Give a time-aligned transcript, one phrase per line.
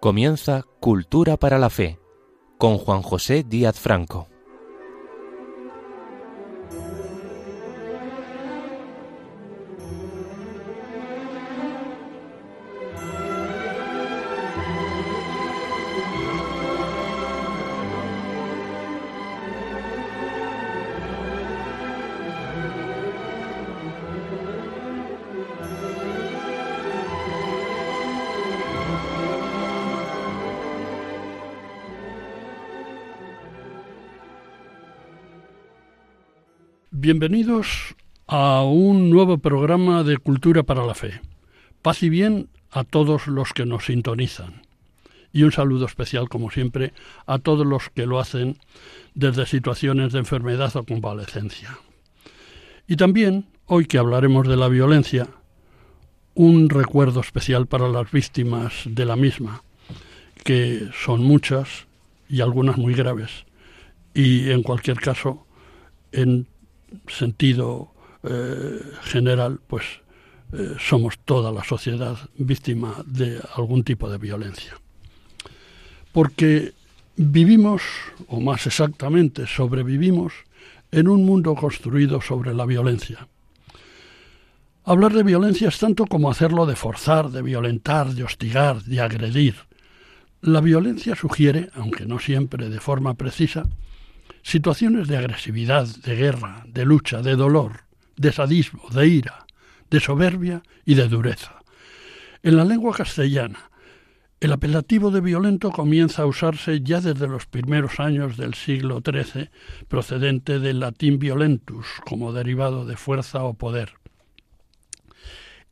[0.00, 1.98] Comienza Cultura para la Fe
[2.56, 4.28] con Juan José Díaz Franco.
[37.12, 37.96] Bienvenidos
[38.28, 41.20] a un nuevo programa de Cultura para la Fe.
[41.82, 44.62] Paz y bien a todos los que nos sintonizan.
[45.32, 46.92] Y un saludo especial, como siempre,
[47.26, 48.58] a todos los que lo hacen
[49.14, 51.80] desde situaciones de enfermedad o convalecencia.
[52.86, 55.26] Y también, hoy que hablaremos de la violencia,
[56.34, 59.64] un recuerdo especial para las víctimas de la misma,
[60.44, 61.88] que son muchas
[62.28, 63.46] y algunas muy graves.
[64.14, 65.44] Y en cualquier caso,
[66.12, 66.46] en
[67.08, 69.84] sentido eh, general, pues
[70.52, 74.74] eh, somos toda la sociedad víctima de algún tipo de violencia.
[76.12, 76.72] Porque
[77.16, 77.82] vivimos,
[78.26, 80.32] o más exactamente sobrevivimos,
[80.92, 83.28] en un mundo construido sobre la violencia.
[84.84, 89.54] Hablar de violencia es tanto como hacerlo de forzar, de violentar, de hostigar, de agredir.
[90.40, 93.68] La violencia sugiere, aunque no siempre de forma precisa,
[94.42, 97.84] situaciones de agresividad, de guerra, de lucha, de dolor,
[98.16, 99.46] de sadismo, de ira,
[99.90, 101.62] de soberbia y de dureza.
[102.42, 103.70] En la lengua castellana,
[104.40, 109.50] el apelativo de violento comienza a usarse ya desde los primeros años del siglo XIII,
[109.88, 113.92] procedente del latín violentus, como derivado de fuerza o poder.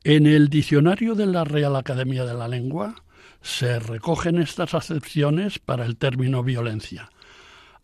[0.04, 2.94] En el diccionario de la Real Academia de la Lengua
[3.40, 7.08] se recogen estas acepciones para el término violencia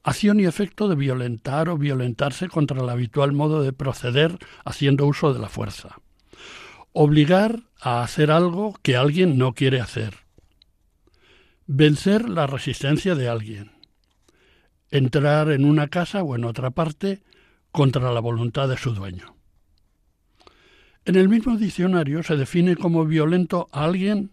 [0.04, 5.32] acción y efecto de violentar o violentarse contra el habitual modo de proceder haciendo uso
[5.32, 5.96] de la fuerza.
[6.92, 10.14] Obligar a hacer algo que alguien no quiere hacer.
[11.66, 13.72] Vencer la resistencia de alguien.
[14.90, 17.22] Entrar en una casa o en otra parte
[17.72, 19.34] contra la voluntad de su dueño.
[21.06, 24.30] En el mismo diccionario se define como violento a alguien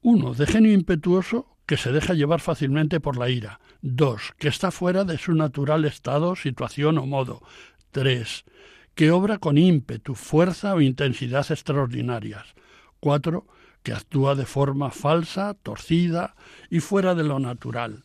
[0.00, 3.60] uno de genio impetuoso que se deja llevar fácilmente por la ira.
[3.82, 7.42] Dos, que está fuera de su natural estado, situación o modo.
[7.90, 8.46] Tres,
[8.94, 12.54] que obra con ímpetu, fuerza o intensidad extraordinarias.
[13.00, 13.46] Cuatro,
[13.82, 16.36] que actúa de forma falsa, torcida
[16.70, 18.04] y fuera de lo natural.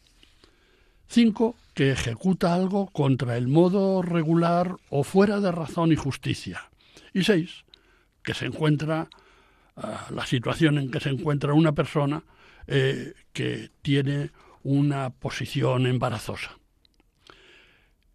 [1.07, 6.69] Cinco, que ejecuta algo contra el modo regular o fuera de razón y justicia.
[7.13, 7.63] Y seis,
[8.23, 9.07] que se encuentra
[9.77, 12.23] ah, la situación en que se encuentra una persona
[12.67, 14.31] eh, que tiene
[14.63, 16.57] una posición embarazosa.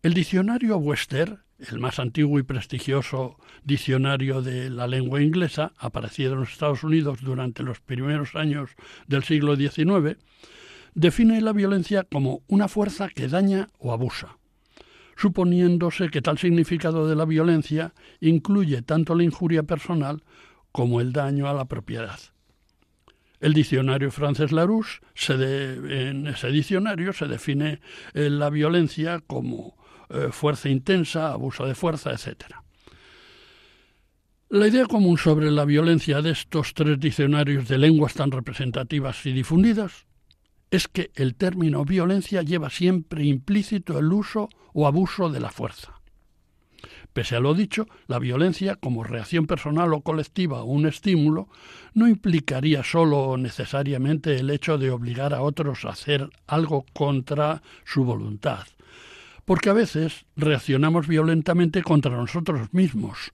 [0.03, 6.41] El diccionario Webster, el más antiguo y prestigioso diccionario de la lengua inglesa, aparecido en
[6.41, 8.71] los Estados Unidos durante los primeros años
[9.07, 10.17] del siglo XIX,
[10.95, 14.39] define la violencia como una fuerza que daña o abusa,
[15.17, 20.23] suponiéndose que tal significado de la violencia incluye tanto la injuria personal
[20.73, 22.19] como el daño a la propiedad.
[23.41, 27.81] El diccionario francés Larousse, en ese diccionario se define
[28.15, 29.77] eh, la violencia como
[30.11, 32.57] eh, fuerza intensa, abuso de fuerza, etc.
[34.49, 39.33] La idea común sobre la violencia de estos tres diccionarios de lenguas tan representativas y
[39.33, 40.07] difundidas
[40.71, 45.98] es que el término violencia lleva siempre implícito el uso o abuso de la fuerza.
[47.13, 51.49] Pese a lo dicho, la violencia, como reacción personal o colectiva o un estímulo,
[51.95, 57.63] no implicaría solo o necesariamente el hecho de obligar a otros a hacer algo contra
[57.85, 58.67] su voluntad,
[59.45, 63.33] porque a veces reaccionamos violentamente contra nosotros mismos,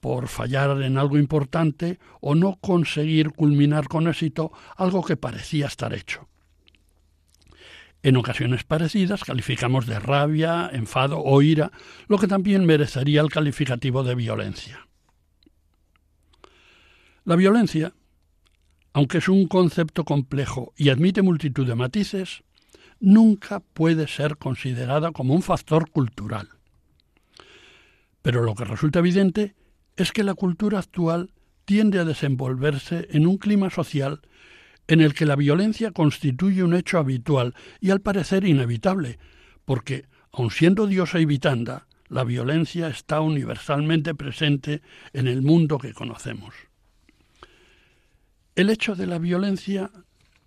[0.00, 5.94] por fallar en algo importante o no conseguir culminar con éxito algo que parecía estar
[5.94, 6.28] hecho.
[8.02, 11.70] En ocasiones parecidas calificamos de rabia, enfado o ira,
[12.08, 14.88] lo que también merecería el calificativo de violencia.
[17.24, 17.94] La violencia,
[18.92, 22.42] aunque es un concepto complejo y admite multitud de matices,
[22.98, 26.48] nunca puede ser considerada como un factor cultural.
[28.22, 29.54] Pero lo que resulta evidente
[29.96, 31.30] es que la cultura actual
[31.64, 34.22] tiende a desenvolverse en un clima social
[34.92, 39.18] en el que la violencia constituye un hecho habitual y al parecer inevitable,
[39.64, 44.82] porque, aun siendo diosa y vitanda, la violencia está universalmente presente
[45.14, 46.54] en el mundo que conocemos.
[48.54, 49.90] El hecho de la violencia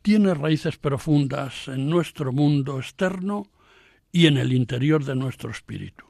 [0.03, 3.47] tiene raíces profundas en nuestro mundo externo
[4.11, 6.05] y en el interior de nuestro espíritu.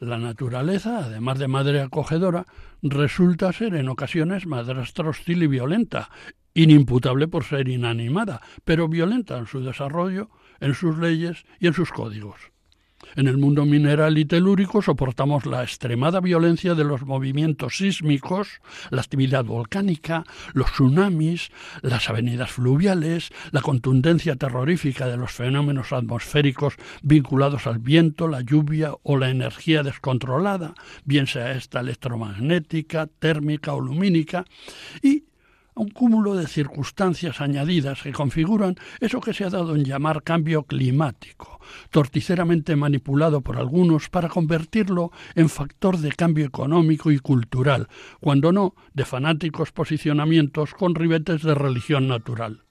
[0.00, 2.46] La naturaleza, además de madre acogedora,
[2.82, 6.10] resulta ser en ocasiones madrastra hostil y violenta,
[6.56, 11.92] inimputable por ser inanimada, pero violenta en su desarrollo, en sus leyes y en sus
[11.92, 12.36] códigos.
[13.14, 18.60] En el mundo mineral y telúrico soportamos la extremada violencia de los movimientos sísmicos,
[18.90, 20.24] la actividad volcánica,
[20.54, 21.50] los tsunamis,
[21.82, 28.92] las avenidas fluviales, la contundencia terrorífica de los fenómenos atmosféricos vinculados al viento, la lluvia
[29.02, 30.74] o la energía descontrolada,
[31.04, 34.46] bien sea esta electromagnética, térmica o lumínica,
[35.02, 35.25] y
[35.76, 40.62] un cúmulo de circunstancias añadidas que configuran eso que se ha dado en llamar cambio
[40.62, 47.88] climático, torticeramente manipulado por algunos para convertirlo en factor de cambio económico y cultural,
[48.20, 52.62] cuando no de fanáticos posicionamientos con ribetes de religión natural.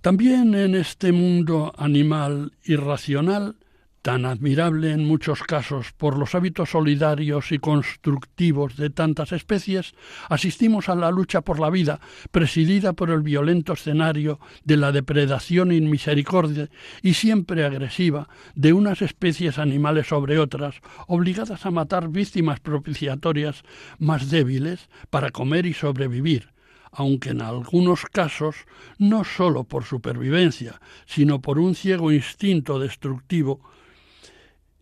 [0.00, 3.56] También en este mundo animal irracional
[4.02, 9.94] tan admirable en muchos casos por los hábitos solidarios y constructivos de tantas especies,
[10.28, 12.00] asistimos a la lucha por la vida,
[12.32, 16.68] presidida por el violento escenario de la depredación inmisericordia
[17.00, 23.62] y siempre agresiva de unas especies animales sobre otras, obligadas a matar víctimas propiciatorias
[24.00, 26.50] más débiles para comer y sobrevivir,
[26.90, 28.56] aunque en algunos casos
[28.98, 33.62] no sólo por supervivencia, sino por un ciego instinto destructivo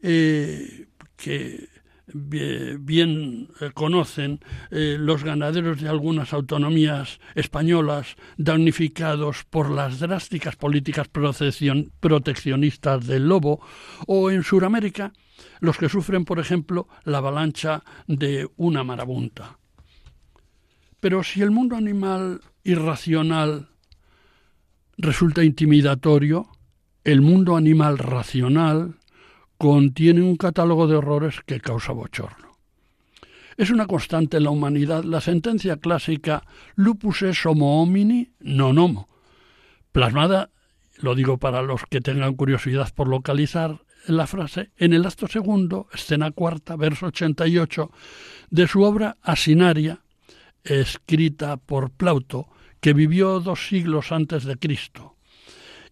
[0.00, 1.69] que
[2.79, 11.08] bien eh, conocen eh, los ganaderos de algunas autonomías españolas damnificados por las drásticas políticas
[11.08, 13.61] proteccionistas del lobo
[14.06, 15.12] o en Sudamérica
[15.61, 19.58] los que sufren, por ejemplo, la avalancha de una marabunta.
[21.00, 23.69] Pero si el mundo animal irracional
[24.99, 26.49] resulta intimidatorio,
[27.05, 29.00] el mundo animal racional
[29.61, 32.57] contiene un catálogo de horrores que causa bochorno.
[33.59, 35.05] Es una constante en la humanidad.
[35.05, 36.45] La sentencia clásica
[36.77, 39.05] lupus es homo homini non homo,
[39.93, 40.49] plasmada,
[41.05, 45.89] lo digo para los que tengan curiosidad por localizar la frase, en el acto segundo,
[45.93, 47.91] escena cuarta, verso 88,
[48.49, 50.01] de su obra Asinaria,
[50.65, 52.49] escrita por Plauto,
[52.81, 55.17] que vivió dos siglos antes de Cristo,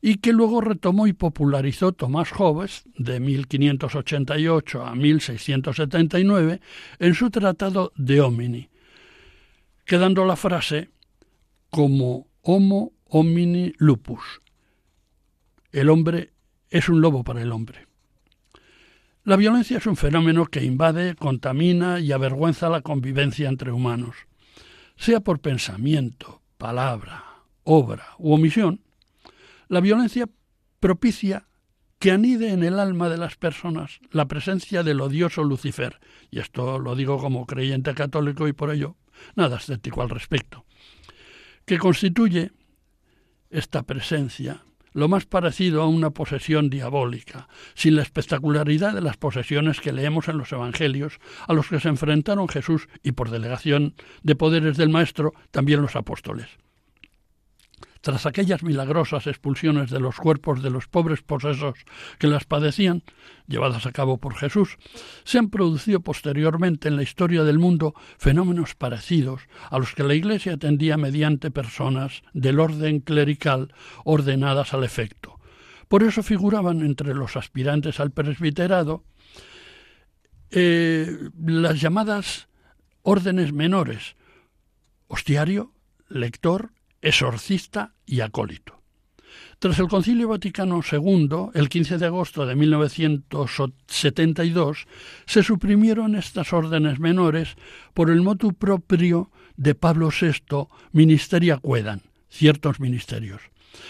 [0.01, 6.61] y que luego retomó y popularizó Tomás Hobbes de 1588 a 1679
[6.99, 8.69] en su tratado De Homini,
[9.85, 10.91] quedando la frase
[11.71, 14.41] como Homo homini lupus.
[15.73, 16.33] El hombre
[16.71, 17.87] es un lobo para el hombre.
[19.25, 24.17] La violencia es un fenómeno que invade, contamina y avergüenza la convivencia entre humanos,
[24.97, 27.25] sea por pensamiento, palabra,
[27.65, 28.81] obra u omisión,
[29.69, 30.29] la violencia
[30.81, 31.47] propicia
[31.99, 35.99] que anide en el alma de las personas la presencia del odioso Lucifer,
[36.31, 38.97] y esto lo digo como creyente católico y por ello
[39.35, 40.65] nada escéptico al respecto,
[41.65, 42.53] que constituye
[43.51, 49.81] esta presencia lo más parecido a una posesión diabólica, sin la espectacularidad de las posesiones
[49.81, 54.35] que leemos en los Evangelios, a los que se enfrentaron Jesús y por delegación de
[54.35, 56.49] poderes del Maestro también los apóstoles.
[58.01, 61.75] Tras aquellas milagrosas expulsiones de los cuerpos de los pobres posesos
[62.19, 63.03] que las padecían,
[63.47, 64.77] llevadas a cabo por Jesús,
[65.25, 70.15] se han producido posteriormente en la historia del mundo fenómenos parecidos a los que la
[70.15, 73.75] Iglesia atendía mediante personas del orden clerical
[74.05, 75.39] ordenadas al efecto.
[75.89, 79.05] Por eso figuraban entre los aspirantes al presbiterado
[80.51, 82.49] eh, las llamadas
[83.03, 84.17] órdenes menores,
[85.07, 85.73] hostiario,
[86.09, 88.79] lector, exorcista y acólito.
[89.59, 94.87] Tras el Concilio Vaticano II, el 15 de agosto de 1972,
[95.27, 97.57] se suprimieron estas órdenes menores
[97.93, 103.43] por el motu propio de Pablo VI, Ministeria Quedan, ciertos ministerios,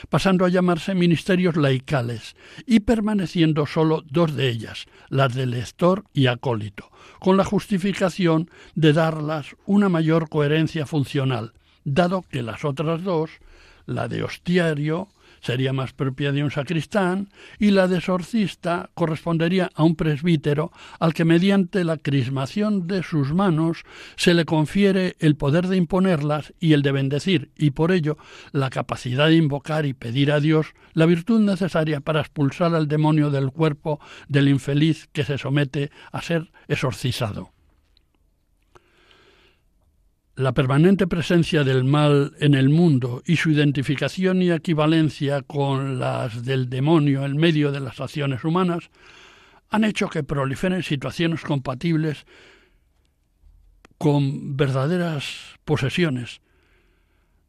[0.09, 2.35] pasando a llamarse ministerios laicales
[2.67, 8.95] y permaneciendo solo dos de ellas, las de lector y acólito, con la justificación de
[8.95, 11.53] darlas una mayor coherencia funcional,
[11.95, 13.31] dado que las otras dos,
[13.87, 15.09] la de hostiario,
[15.41, 17.29] sería más propia de un sacristán
[17.59, 23.33] y la de exorcista correspondería a un presbítero al que mediante la crismación de sus
[23.33, 23.85] manos
[24.17, 28.19] se le confiere el poder de imponerlas y el de bendecir y por ello
[28.53, 33.31] la capacidad de invocar y pedir a Dios la virtud necesaria para expulsar al demonio
[33.31, 37.53] del cuerpo del infeliz que se somete a ser exorcizado.
[40.39, 46.45] La permanente presencia del mal en el mundo y su identificación y equivalencia con las
[46.45, 48.89] del demonio en medio de las acciones humanas
[49.69, 52.25] han hecho que proliferen situaciones compatibles
[53.99, 56.41] con verdaderas posesiones,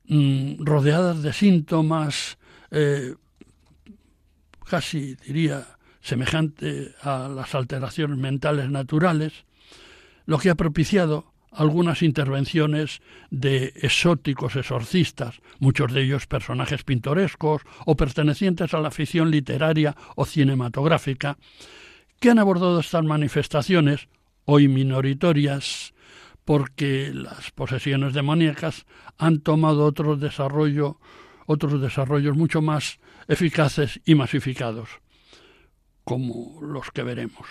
[0.05, 2.39] mm, rodeadas de síntomas
[2.71, 3.13] eh,
[4.65, 9.45] casi diría semejante a las alteraciones mentales naturales,
[10.25, 17.95] lo que ha propiciado algunas intervenciones de exóticos exorcistas, muchos de ellos personajes pintorescos o
[17.95, 21.37] pertenecientes a la ficción literaria o cinematográfica,
[22.19, 24.07] que han abordado estas manifestaciones,
[24.45, 25.93] hoy minoritorias,
[26.45, 28.85] porque las posesiones demoníacas
[29.17, 30.99] han tomado otro desarrollo,
[31.45, 34.89] otros desarrollos mucho más eficaces y masificados,
[36.03, 37.47] como los que veremos.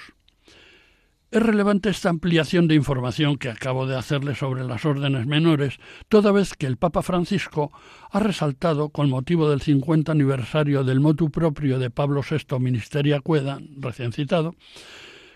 [1.30, 6.32] Es relevante esta ampliación de información que acabo de hacerle sobre las órdenes menores, toda
[6.32, 7.70] vez que el Papa Francisco
[8.11, 13.58] ha resaltado, con motivo del 50 aniversario del motu propio de Pablo VI Ministeria Cueda,
[13.76, 14.54] recién citado,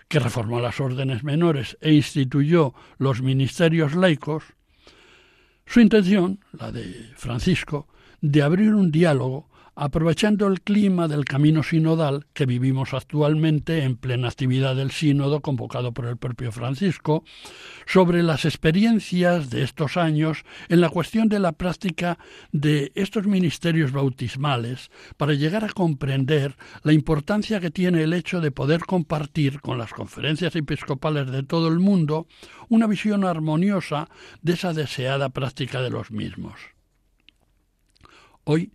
[0.07, 4.45] que reformó las órdenes menores e instituyó los ministerios laicos,
[5.67, 7.87] su intención, la de Francisco,
[8.19, 14.27] de abrir un diálogo aprovechando el clima del camino sinodal que vivimos actualmente en plena
[14.27, 17.23] actividad del sínodo convocado por el propio Francisco,
[17.85, 22.17] sobre las experiencias de estos años en la cuestión de la práctica
[22.51, 28.51] de estos ministerios bautismales para llegar a comprender la importancia que tiene el hecho de
[28.51, 32.27] poder compartir con las conferencias episcopales de todo el mundo
[32.69, 34.07] una visión armoniosa
[34.41, 36.59] de esa deseada práctica de los mismos.
[38.43, 38.71] Hoy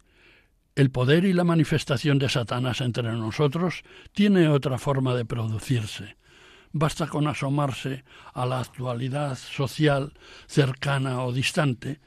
[0.78, 3.82] el poder y la manifestación de Satanás entre nosotros
[4.12, 6.16] tiene otra forma de producirse.
[6.70, 10.12] Basta con asomarse a la actualidad social
[10.46, 11.98] cercana o distante,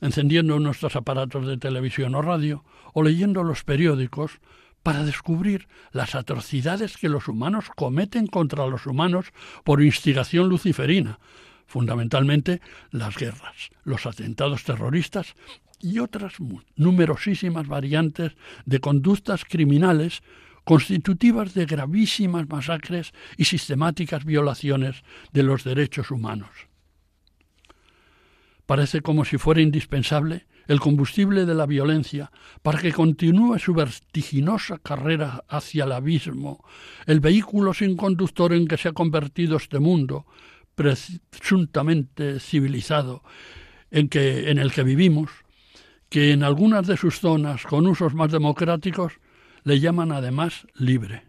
[0.00, 2.64] encendiendo nuestros aparatos de televisión o radio,
[2.94, 4.38] o leyendo los periódicos,
[4.84, 9.32] para descubrir las atrocidades que los humanos cometen contra los humanos
[9.64, 11.18] por instigación luciferina,
[11.66, 12.60] fundamentalmente
[12.92, 15.34] las guerras, los atentados terroristas
[15.82, 16.34] y otras
[16.76, 18.32] numerosísimas variantes
[18.64, 20.22] de conductas criminales
[20.64, 26.50] constitutivas de gravísimas masacres y sistemáticas violaciones de los derechos humanos.
[28.66, 32.30] Parece como si fuera indispensable el combustible de la violencia
[32.62, 36.64] para que continúe su vertiginosa carrera hacia el abismo,
[37.06, 40.26] el vehículo sin conductor en que se ha convertido este mundo,
[40.74, 43.22] presuntamente civilizado,
[43.90, 45.30] en, que, en el que vivimos,
[46.12, 49.14] que en algunas de sus zonas con usos más democráticos
[49.64, 51.22] le llaman además libre.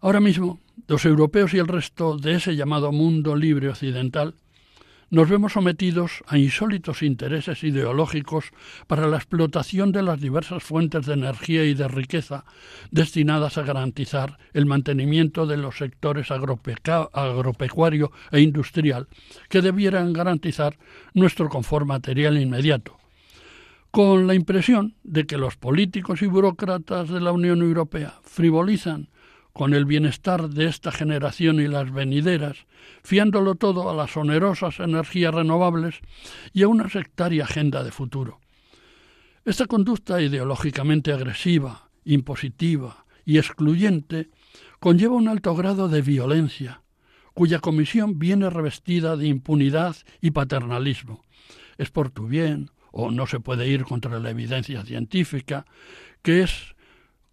[0.00, 0.58] Ahora mismo,
[0.88, 4.34] los europeos y el resto de ese llamado mundo libre occidental
[5.16, 8.50] nos vemos sometidos a insólitos intereses ideológicos
[8.86, 12.44] para la explotación de las diversas fuentes de energía y de riqueza
[12.90, 19.08] destinadas a garantizar el mantenimiento de los sectores agropecuario e industrial
[19.48, 20.76] que debieran garantizar
[21.14, 22.98] nuestro confort material inmediato,
[23.90, 29.08] con la impresión de que los políticos y burócratas de la Unión Europea frivolizan
[29.56, 32.66] con el bienestar de esta generación y las venideras,
[33.02, 36.00] fiándolo todo a las onerosas energías renovables
[36.52, 38.38] y a una sectaria agenda de futuro.
[39.46, 44.28] Esta conducta ideológicamente agresiva, impositiva y excluyente
[44.78, 46.82] conlleva un alto grado de violencia,
[47.32, 51.24] cuya comisión viene revestida de impunidad y paternalismo.
[51.78, 55.64] Es por tu bien, o no se puede ir contra la evidencia científica,
[56.20, 56.75] que es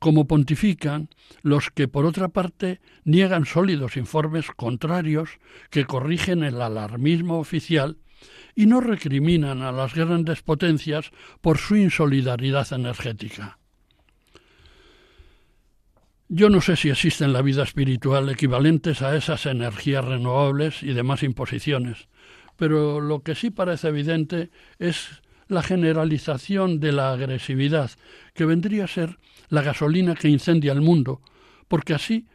[0.04, 1.08] como pontifican
[1.44, 7.96] los que, por otra parte, niegan sólidos informes contrarios que corrigen el alarmismo oficial
[8.54, 13.60] y no recriminan a las grandes potencias por su insolidaridad energética.
[16.28, 20.92] Yo no sé si existen en la vida espiritual equivalentes a esas energías renovables y
[20.92, 22.10] demás imposiciones,
[22.58, 27.92] pero lo que sí parece evidente es la generalización de la agresividad,
[28.34, 29.18] que vendría a ser
[29.50, 31.22] la gasolina que incendia el mundo,
[31.68, 32.28] porque así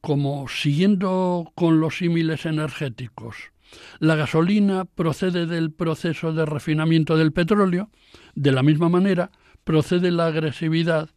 [0.00, 3.36] como siguiendo con los símiles energéticos,
[3.98, 7.90] la gasolina procede del proceso de refinamiento del petróleo,
[8.34, 9.30] de la misma manera
[9.64, 11.10] procede la agresividad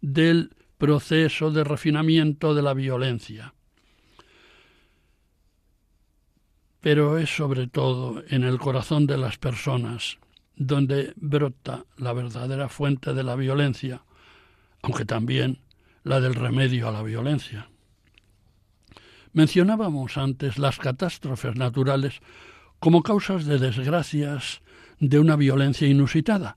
[0.00, 3.54] del proceso de refinamiento de la violencia.
[6.80, 10.18] Pero es sobre todo en el corazón de las personas
[10.56, 14.02] donde brota la verdadera fuente de la violencia,
[14.82, 15.60] aunque también
[16.04, 17.68] la del remedio a la violencia.
[19.32, 22.20] Mencionábamos antes las catástrofes naturales
[22.80, 24.60] como causas de desgracias
[24.98, 26.56] de una violencia inusitada,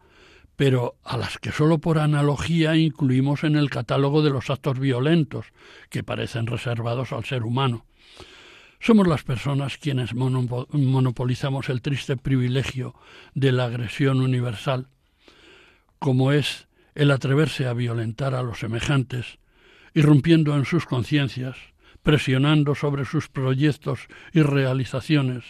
[0.56, 5.48] pero a las que sólo por analogía incluimos en el catálogo de los actos violentos,
[5.90, 7.86] que parecen reservados al ser humano.
[8.80, 12.96] Somos las personas quienes monopolizamos el triste privilegio
[13.34, 14.88] de la agresión universal,
[16.00, 19.38] como es el atreverse a violentar a los semejantes,
[19.94, 21.58] irrumpiendo en sus conciencias,
[22.02, 25.44] presionando sobre sus proyectos y realizaciones,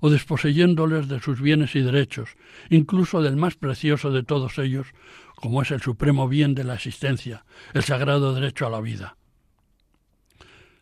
[0.00, 2.30] o desposeyéndoles de sus bienes y derechos,
[2.70, 4.88] incluso del más precioso de todos ellos,
[5.36, 9.16] como es el supremo bien de la existencia, el sagrado derecho a la vida.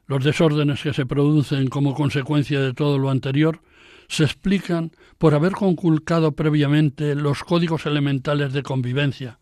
[0.06, 3.60] Los desórdenes que se producen como consecuencia de todo lo anterior
[4.08, 9.38] se explican por haber conculcado previamente los códigos elementales de convivencia,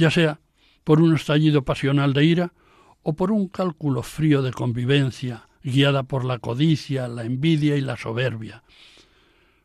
[0.00, 0.40] ya sea
[0.82, 2.52] por un estallido pasional de ira
[3.02, 7.96] o por un cálculo frío de convivencia, guiada por la codicia, la envidia y la
[7.96, 8.64] soberbia.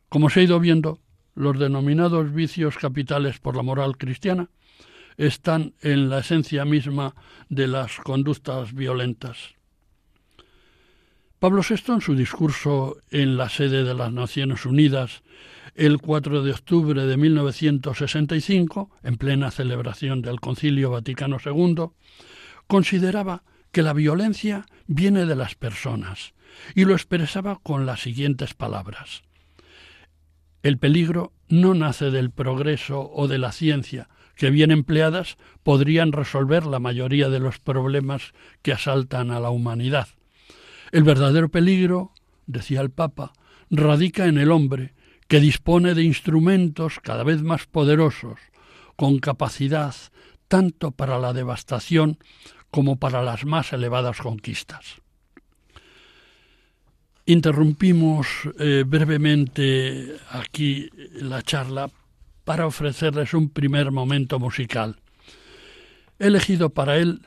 [0.10, 1.00] Como se ha ido viendo,
[1.34, 4.50] los denominados vicios capitales por la moral cristiana
[5.18, 7.16] están en la esencia misma
[7.50, 9.56] de las conductas violentas.
[11.40, 15.24] Pablo VI, en su discurso en la sede de las Naciones Unidas
[15.76, 21.88] el 4 de octubre de 1965, en plena celebración del Concilio Vaticano II,
[22.68, 26.34] consideraba que la violencia viene de las personas
[26.76, 29.24] y lo expresaba con las siguientes palabras.
[30.64, 36.66] El peligro no nace del progreso o de la ciencia, que bien empleadas podrían resolver
[36.66, 40.08] la mayoría de los problemas que asaltan a la humanidad.
[40.92, 42.14] El verdadero peligro,
[42.48, 43.34] decía el Papa,
[43.70, 44.95] radica en el hombre,
[45.28, 48.40] que dispone de instrumentos cada vez más poderosos,
[48.96, 49.96] con capacidad
[50.48, 52.18] tanto para la devastación
[52.72, 55.02] como para las más elevadas conquistas.
[57.26, 58.28] Interrumpimos
[58.60, 61.90] eh, brevemente aquí la charla
[62.44, 64.98] para ofrecerles un primer momento musical.
[66.20, 67.22] He elegido para él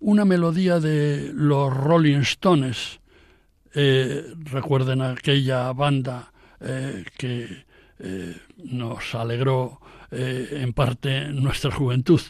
[0.00, 3.00] una melodía de los Rolling Stones.
[3.74, 7.64] Eh, recuerden aquella banda eh, que
[7.98, 12.22] eh, nos alegró en parte nuestra juventud.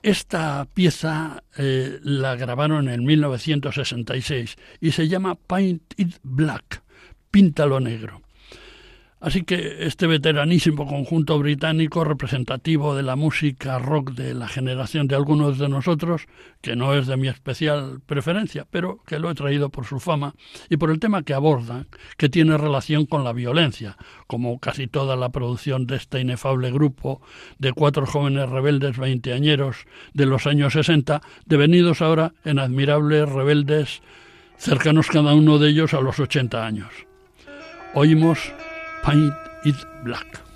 [0.00, 6.84] Esta pieza la grabaron en 1966 y se llama Paint It Black,
[7.32, 8.21] Píntalo Negro.
[9.22, 15.14] Así que este veteranísimo conjunto británico representativo de la música rock de la generación de
[15.14, 16.26] algunos de nosotros,
[16.60, 20.34] que no es de mi especial preferencia, pero que lo he traído por su fama
[20.68, 25.14] y por el tema que abordan, que tiene relación con la violencia, como casi toda
[25.14, 27.22] la producción de este inefable grupo
[27.60, 34.02] de cuatro jóvenes rebeldes veinteañeros de los años 60, devenidos ahora en admirables rebeldes
[34.56, 36.90] cercanos cada uno de ellos a los 80 años.
[37.94, 38.52] Oímos
[39.02, 39.34] paint
[39.64, 40.51] it black.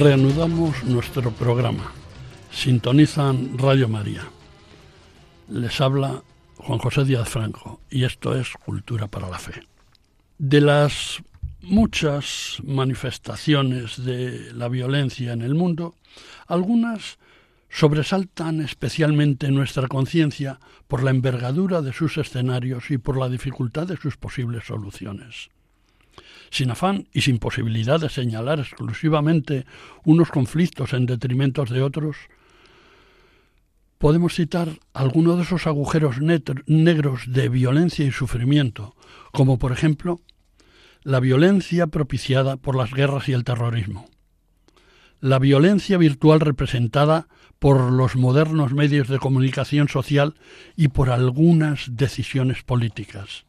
[0.00, 1.92] Reanudamos nuestro programa.
[2.50, 4.22] Sintonizan Radio María.
[5.50, 6.22] Les habla
[6.56, 9.62] Juan José Díaz Franco y esto es Cultura para la Fe.
[10.38, 11.22] De las
[11.60, 15.94] muchas manifestaciones de la violencia en el mundo,
[16.46, 17.18] algunas
[17.68, 23.98] sobresaltan especialmente nuestra conciencia por la envergadura de sus escenarios y por la dificultad de
[23.98, 25.50] sus posibles soluciones.
[26.50, 29.66] Sin afán y sin posibilidad de señalar exclusivamente
[30.04, 32.16] unos conflictos en detrimento de otros,
[33.98, 38.96] podemos citar algunos de esos agujeros negros de violencia y sufrimiento,
[39.30, 40.20] como por ejemplo
[41.02, 44.08] la violencia propiciada por las guerras y el terrorismo,
[45.20, 50.34] la violencia virtual representada por los modernos medios de comunicación social
[50.76, 53.44] y por algunas decisiones políticas,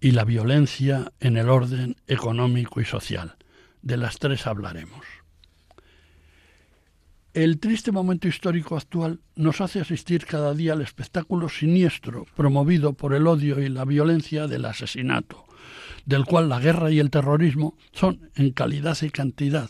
[0.00, 3.36] y la violencia en el orden económico y social.
[3.82, 5.04] De las tres hablaremos.
[7.36, 13.12] El triste momento histórico actual nos hace asistir cada día al espectáculo siniestro promovido por
[13.12, 15.44] el odio y la violencia del asesinato,
[16.06, 19.68] del cual la guerra y el terrorismo son, en calidad y cantidad,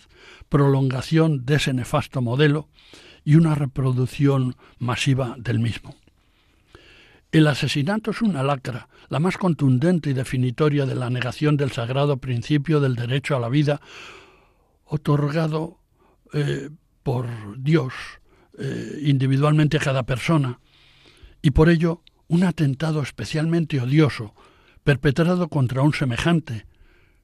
[0.49, 2.69] prolongación de ese nefasto modelo
[3.25, 5.97] y una reproducción masiva del mismo.
[7.33, 12.19] El asesinato es una lacra, la más contundente y definitoria de la negación del sagrado
[12.19, 13.81] principio del derecho a la vida,
[14.85, 15.81] otorgado
[16.33, 16.71] eh,
[17.03, 17.27] por
[17.59, 17.93] Dios
[18.59, 20.61] eh, individualmente a cada persona,
[21.43, 24.35] y por ello un atentado especialmente odioso,
[24.83, 26.67] perpetrado contra un semejante,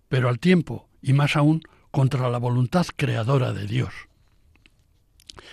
[0.09, 3.93] pero al tiempo, y más aún, contra la voluntad creadora de Dios.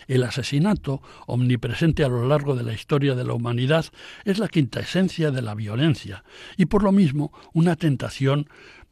[0.09, 3.85] El asesinato, omnipresente a lo largo de la historia de la humanidad,
[4.25, 6.23] es la quinta esencia de la violencia
[6.57, 8.49] y por lo mismo una tentación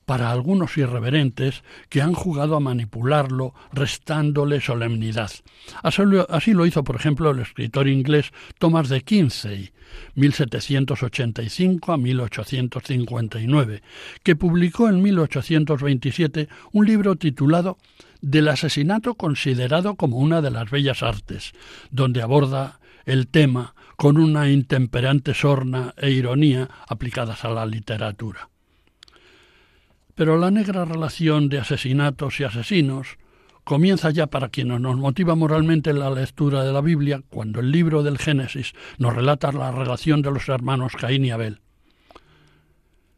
[0.07, 5.31] para algunos irreverentes que han jugado a manipularlo, restándole solemnidad.
[5.83, 9.73] Así lo hizo, por ejemplo, el escritor inglés Thomas de Kinsey,
[10.15, 13.81] 1785 a 1859,
[14.23, 17.77] que publicó en 1827 un libro titulado
[18.21, 21.51] Del asesinato considerado como una de las bellas artes,
[21.91, 28.47] donde aborda el tema con una intemperante sorna e ironía aplicadas a la literatura.
[30.17, 33.19] Pero la negra relación de asesinatos y asesinos
[33.63, 38.01] comienza ya para quienes nos motiva moralmente la lectura de la Biblia cuando el libro
[38.01, 41.61] del Génesis nos relata la relación de los hermanos Caín y Abel.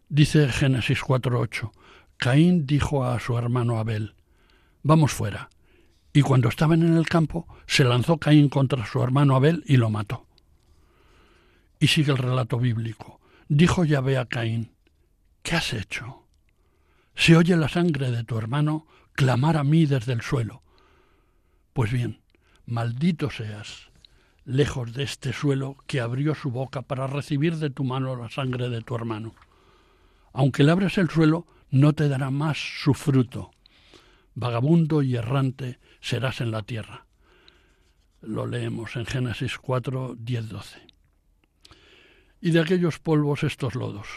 [0.09, 1.71] Dice Génesis 4.8,
[2.17, 4.15] Caín dijo a su hermano Abel,
[4.83, 5.49] vamos fuera.
[6.12, 9.89] Y cuando estaban en el campo, se lanzó Caín contra su hermano Abel y lo
[9.89, 10.25] mató.
[11.79, 13.21] Y sigue el relato bíblico.
[13.47, 14.73] Dijo Yahvé a Caín,
[15.43, 16.25] ¿qué has hecho?
[17.19, 20.63] Se oye la sangre de tu hermano clamar a mí desde el suelo.
[21.73, 22.21] Pues bien,
[22.65, 23.89] maldito seas,
[24.45, 28.69] lejos de este suelo que abrió su boca para recibir de tu mano la sangre
[28.69, 29.36] de tu hermano.
[30.32, 33.51] Aunque le abres el suelo, no te dará más su fruto.
[34.34, 37.05] Vagabundo y errante serás en la tierra.
[38.21, 40.88] Lo leemos en Génesis 4, 10, 12.
[42.39, 44.08] Y de aquellos polvos estos lodos.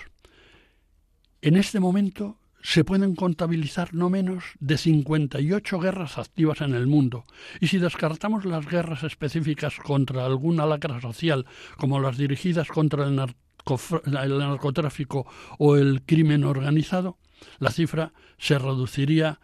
[1.41, 7.25] En este momento se pueden contabilizar no menos de 58 guerras activas en el mundo,
[7.61, 11.45] y si descartamos las guerras específicas contra alguna lacra social,
[11.77, 15.27] como las dirigidas contra el, el narcotráfico
[15.59, 17.19] o el crimen organizado,
[17.59, 19.41] la cifra se reduciría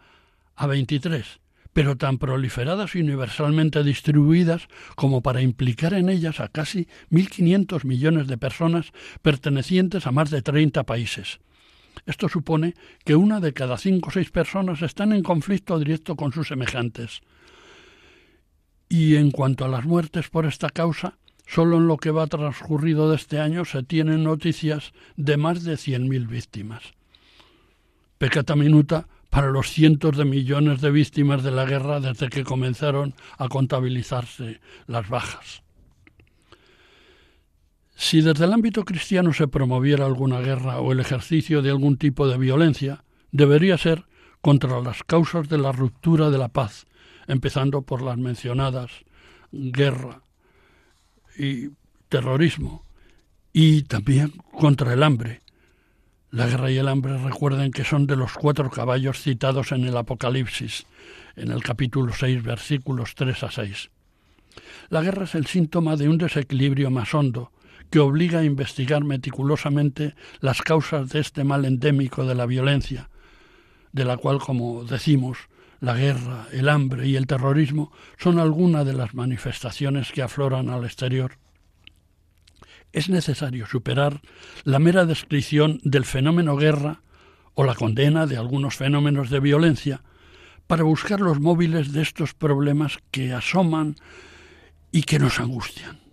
[0.55, 1.41] a 23,
[1.73, 8.27] pero tan proliferadas y universalmente distribuidas como para implicar en ellas a casi 1.500 millones
[8.27, 11.39] de personas pertenecientes a más de 30 países
[12.09, 12.73] esto supone
[13.05, 17.21] que una de cada cinco o seis personas están en conflicto directo con sus semejantes.
[18.89, 23.09] Y en cuanto a las muertes por esta causa, solo en lo que va transcurrido
[23.09, 26.81] de este año se tienen noticias de más de 100.000 víctimas.
[28.17, 33.13] Pecata minuta para los cientos de millones de víctimas de la guerra desde que comenzaron
[33.37, 35.61] a contabilizarse las bajas.
[37.99, 42.29] Si desde el ámbito cristiano se promoviera alguna guerra o el ejercicio de algún tipo
[42.29, 44.05] de violencia, debería ser
[44.39, 46.85] contra las causas de la ruptura de la paz,
[47.27, 48.89] empezando por las mencionadas
[49.51, 50.21] guerra
[51.37, 51.71] y
[52.07, 52.85] terrorismo,
[53.51, 55.41] y también contra el hambre.
[56.31, 59.97] La guerra y el hambre recuerden que son de los cuatro caballos citados en el
[59.97, 60.85] Apocalipsis,
[61.35, 63.89] en el capítulo 6, versículos 3 a 6.
[64.87, 67.51] La guerra es el síntoma de un desequilibrio más hondo,
[67.89, 73.09] que obliga a investigar meticulosamente las causas de este mal endémico de la violencia,
[73.91, 75.37] de la cual, como decimos,
[75.79, 80.83] la guerra, el hambre y el terrorismo son algunas de las manifestaciones que afloran al
[80.83, 81.37] exterior.
[82.91, 84.21] Es necesario superar
[84.63, 87.01] la mera descripción del fenómeno guerra
[87.53, 90.01] o la condena de algunos fenómenos de violencia
[90.67, 93.95] para buscar los móviles de estos problemas que asoman
[94.91, 96.08] y que nos angustian.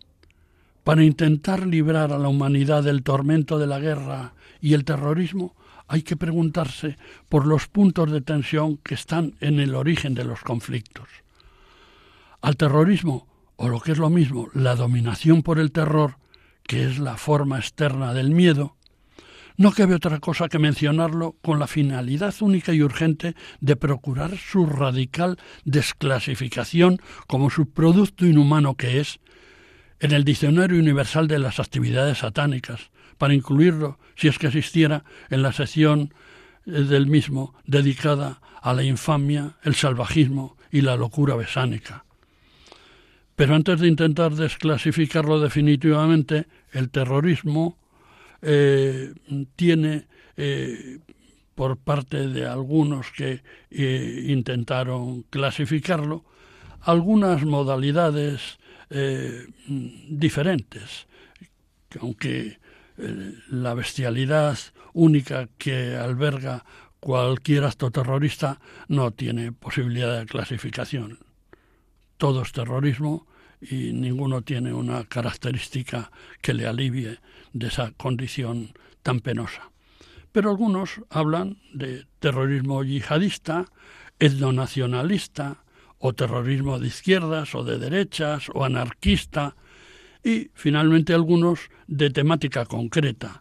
[0.87, 5.57] Para intentar librar a la humanidad del tormento de la guerra y el terrorismo,
[5.89, 6.97] hay que preguntarse
[7.29, 11.09] por los puntos de tensión que están en el origen de los conflictos.
[12.41, 16.19] Al terrorismo, o lo que es lo mismo, la dominación por el terror,
[16.63, 18.77] que es la forma externa del miedo,
[19.57, 24.67] no cabe otra cosa que mencionarlo con la finalidad única y urgente de procurar su
[24.67, 29.19] radical desclasificación como subproducto inhumano que es
[30.01, 35.43] en el Diccionario Universal de las Actividades Satánicas, para incluirlo, si es que existiera, en
[35.43, 36.13] la sección
[36.67, 42.05] eh, del mismo dedicada a la infamia, el salvajismo y la locura besánica.
[43.37, 47.79] Pero antes de intentar desclasificarlo definitivamente, el terrorismo
[48.43, 49.13] eh,
[49.57, 50.07] tiene,
[50.37, 50.99] eh,
[51.55, 56.25] por parte de algunos que intentaron clasificarlo,
[56.83, 61.07] algunas modalidades diferentes,
[62.01, 62.59] aunque
[63.49, 64.59] la bestialidad
[64.93, 66.65] única que alberga
[67.01, 71.19] cualquier acto terrorista no tiene posibilidad de clasificación.
[72.17, 73.27] Todo es terrorismo
[73.61, 77.19] y ninguno tiene una característica que le alivie
[77.53, 78.73] de esa condición
[79.03, 79.71] tan penosa.
[80.33, 83.67] Pero algunos hablan de terrorismo yihadista,
[84.19, 85.65] etnonacionalista,
[85.99, 89.57] o terrorismo de izquierdas o de derechas, o anarquista,
[90.23, 93.41] y finalmente algunos de temática concreta,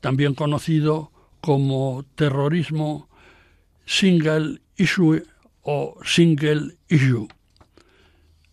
[0.00, 3.08] también conocido como terrorismo
[3.86, 5.22] single issue
[5.62, 7.28] o single issue,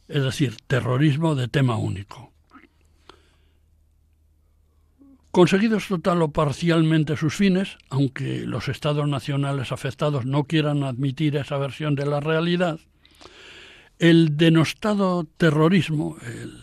[0.08, 2.32] es decir, terrorismo de tema único.
[5.32, 11.58] Conseguidos total o parcialmente sus fines, aunque los estados nacionales afectados no quieran admitir esa
[11.58, 12.82] versión de la realidad,
[14.02, 16.58] el denostado terrorismo, el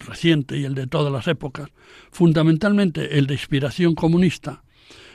[0.00, 1.68] reciente y el de todas las épocas,
[2.10, 4.64] fundamentalmente el de inspiración comunista,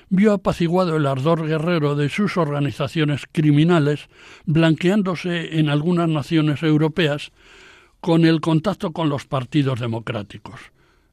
[0.07, 4.07] vio apaciguado el ardor guerrero de sus organizaciones criminales,
[4.45, 7.33] blanqueándose en algunas naciones europeas
[7.99, 10.61] con el contacto con los partidos democráticos.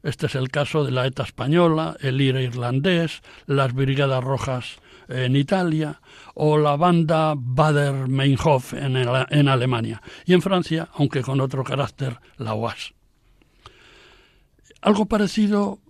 [0.04, 4.76] Este es el caso de la ETA española, el IRA irlandés, las Brigadas Rojas
[5.08, 6.00] en Italia
[6.34, 12.54] o la banda Bader-Meinhof en, en, Alemania y en Francia, aunque con otro carácter, la
[12.54, 12.92] UAS.
[14.82, 15.80] Algo parecido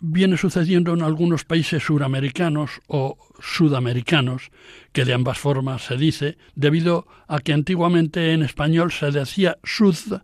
[0.00, 4.50] viene sucediendo en algunos países suramericanos o sudamericanos,
[4.92, 10.20] que de ambas formas se dice, debido a que antiguamente en español se decía sud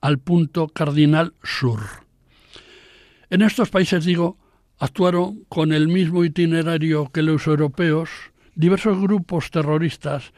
[0.00, 1.80] al punto cardinal sur.
[3.30, 4.36] En estos países, digo,
[4.82, 8.10] actuaron con el mismo itinerario que los europeos
[8.56, 10.32] diversos grupos terroristas,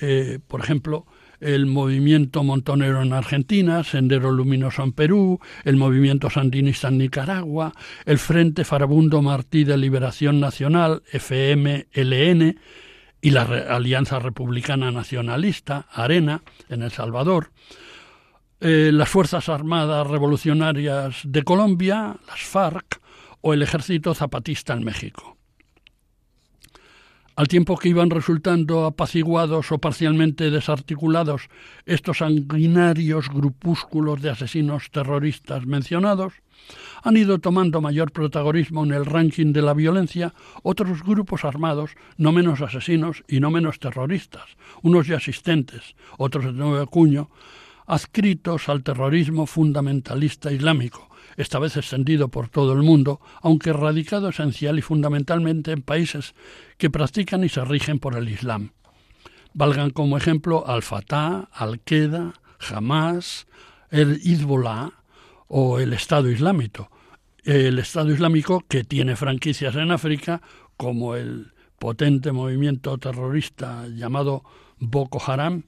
[0.00, 1.06] eh, por ejemplo,
[1.38, 7.72] el movimiento montonero en Argentina, Sendero Luminoso en Perú, el movimiento sandinista en Nicaragua,
[8.04, 12.58] el Frente Farabundo Martí de Liberación Nacional, FMLN,
[13.20, 17.52] y la Alianza Republicana Nacionalista, ARENA, en El Salvador,
[18.60, 23.03] eh, las Fuerzas Armadas Revolucionarias de Colombia, las FARC,
[23.46, 25.36] o el Ejército Zapatista en México.
[27.36, 31.50] Al tiempo que iban resultando apaciguados o parcialmente desarticulados
[31.84, 36.32] estos sanguinarios grupúsculos de asesinos terroristas mencionados,
[37.02, 42.32] han ido tomando mayor protagonismo en el ranking de la violencia otros grupos armados no
[42.32, 47.28] menos asesinos y no menos terroristas, unos ya asistentes, otros de nuevo cuño,
[47.86, 54.78] adscritos al terrorismo fundamentalista islámico, esta vez extendido por todo el mundo, aunque radicado esencial
[54.78, 56.34] y fundamentalmente en países
[56.78, 58.72] que practican y se rigen por el Islam.
[59.52, 62.34] Valgan como ejemplo Al-Fatah, Al-Qaeda,
[62.70, 63.46] Hamas,
[63.90, 64.90] el Hezbollah
[65.46, 66.90] o el Estado Islámico.
[67.44, 70.42] El Estado Islámico que tiene franquicias en África
[70.76, 74.42] como el potente movimiento terrorista llamado
[74.78, 75.64] Boko Haram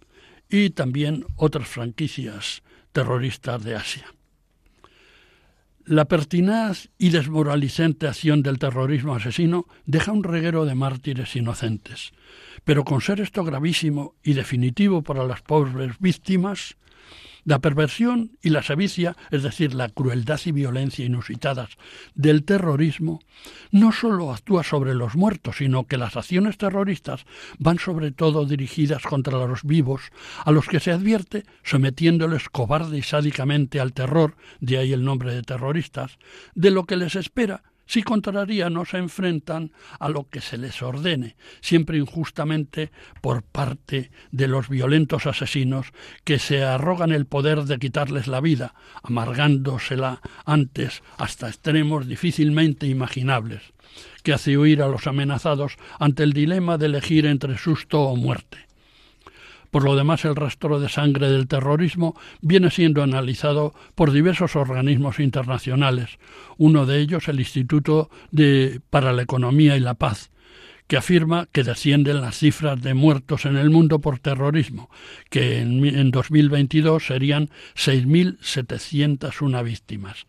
[0.49, 4.07] y también otras franquicias terroristas de Asia.
[5.89, 12.11] La pertinaz y desmoralizante acción del terrorismo asesino deja un reguero de mártires inocentes,
[12.65, 16.77] pero con ser esto gravísimo y definitivo para las pobres víctimas,
[17.45, 21.71] La perversión y la sevicia, es decir, la crueldad y violencia inusitadas
[22.17, 23.21] del terrorismo,
[23.71, 27.25] no sólo actúa sobre los muertos, sino que las acciones terroristas
[27.59, 30.11] van sobre todo dirigidas contra los vivos,
[30.45, 35.33] a los que se advierte sometiéndoles cobarde y sádicamente al terror, de ahí el nombre
[35.33, 36.19] de terroristas,
[36.57, 40.83] de lo que les espera si contraria no se enfrentan a lo que se les
[40.83, 45.93] ordene, siempre injustamente por parte de los violentos asesinos
[46.25, 53.63] que se arrogan el poder de quitarles la vida, amargándosela antes hasta extremos difícilmente imaginables,
[54.23, 58.66] que hace huir a los amenazados ante el dilema de elegir entre susto o muerte.
[59.71, 65.19] Por lo demás, el rastro de sangre del terrorismo viene siendo analizado por diversos organismos
[65.19, 66.19] internacionales,
[66.57, 68.11] uno de ellos el Instituto
[68.91, 70.31] para la Economía y la Paz,
[70.87, 74.89] que afirma que descienden las cifras de muertos en el mundo por terrorismo,
[75.31, 80.27] que en, en 2022 serían 6.701 víctimas.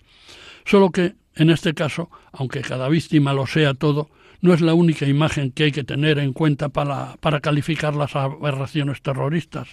[0.66, 4.10] Solo que, en este caso, aunque cada víctima lo sea todo,
[4.42, 8.16] no es la única imagen que hay que tener en cuenta para, para calificar las
[8.16, 9.70] aberraciones terroristas,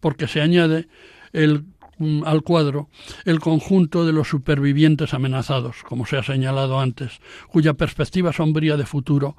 [0.00, 0.88] porque se añade
[1.32, 1.64] el,
[1.98, 2.88] mm, al cuadro
[3.24, 8.86] el conjunto de los supervivientes amenazados, como se ha señalado antes, cuya perspectiva sombría de
[8.86, 9.36] futuro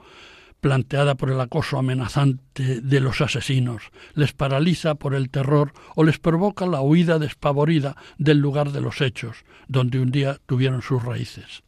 [0.59, 6.19] planteada por el acoso amenazante de los asesinos, les paraliza por el terror o les
[6.19, 11.63] provoca la huida despavorida del lugar de los hechos, donde un día tuvieron sus raíces.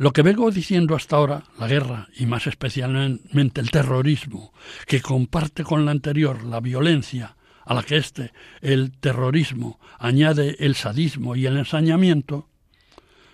[0.00, 4.52] Lo que vengo diciendo hasta ahora, la guerra y más especialmente el terrorismo,
[4.86, 10.76] que comparte con la anterior la violencia, a la que este, el terrorismo, añade el
[10.76, 12.48] sadismo y el ensañamiento,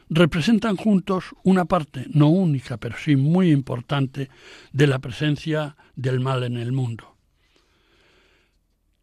[0.09, 4.31] representan juntos una parte, no única, pero sí muy importante,
[4.73, 7.14] de la presencia del mal en el mundo.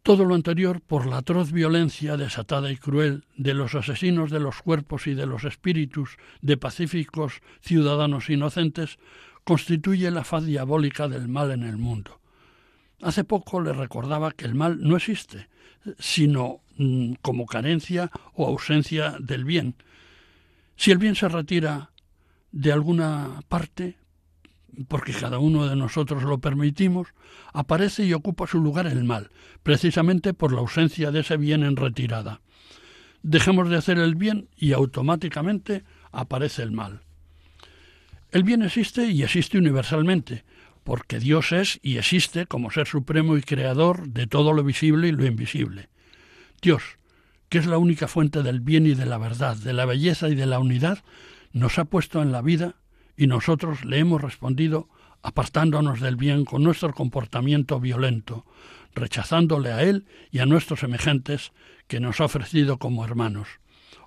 [0.02, 4.60] Todo lo anterior por la atroz violencia desatada y cruel de los asesinos de los
[4.60, 8.98] cuerpos y de los espíritus de pacíficos ciudadanos inocentes
[9.44, 12.20] constituye la faz diabólica del mal en el mundo.
[13.00, 15.48] Hace poco le recordaba que el mal no existe,
[16.00, 19.76] sino mm, como carencia o ausencia del bien.
[20.74, 21.92] Si el bien se retira
[22.50, 23.98] de alguna parte,
[24.88, 27.08] porque cada uno de nosotros lo permitimos,
[27.52, 29.30] aparece y ocupa su lugar el mal,
[29.62, 32.40] precisamente por la ausencia de ese bien en retirada.
[33.22, 37.02] Dejemos de hacer el bien y automáticamente aparece el mal.
[38.30, 40.44] El bien existe y existe universalmente,
[40.84, 45.12] porque Dios es y existe como ser supremo y creador de todo lo visible y
[45.12, 45.88] lo invisible.
[46.60, 46.82] Dios,
[47.48, 50.34] que es la única fuente del bien y de la verdad, de la belleza y
[50.34, 51.04] de la unidad,
[51.52, 52.76] nos ha puesto en la vida
[53.22, 54.88] y nosotros le hemos respondido
[55.22, 58.44] apartándonos del bien con nuestro comportamiento violento,
[58.96, 61.52] rechazándole a él y a nuestros semejantes
[61.86, 63.46] que nos ha ofrecido como hermanos.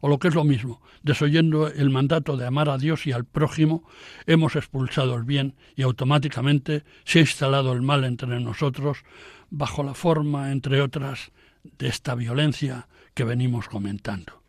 [0.01, 3.24] O lo que es lo mismo, desoyendo el mandato de amar a Dios y al
[3.24, 3.88] prójimo,
[4.26, 8.97] hemos expulsado el bien y automáticamente se ha instalado el mal entre nosotros
[9.49, 11.32] bajo la forma, entre otras,
[11.63, 14.45] de esta violencia que venimos comentando.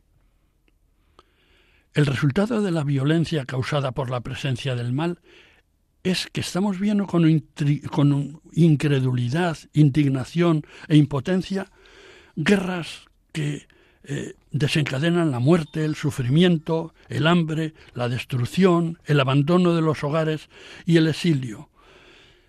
[1.97, 5.19] El resultado de la violencia causada por la presencia del mal
[6.05, 7.27] es que estamos viendo con,
[8.53, 11.71] incredulidad, indignación e impotencia
[12.37, 13.67] guerras que
[14.05, 20.51] eh, desencadenan la muerte, el sufrimiento, el hambre, la destrucción, el abandono de los hogares
[20.85, 21.71] y el exilio.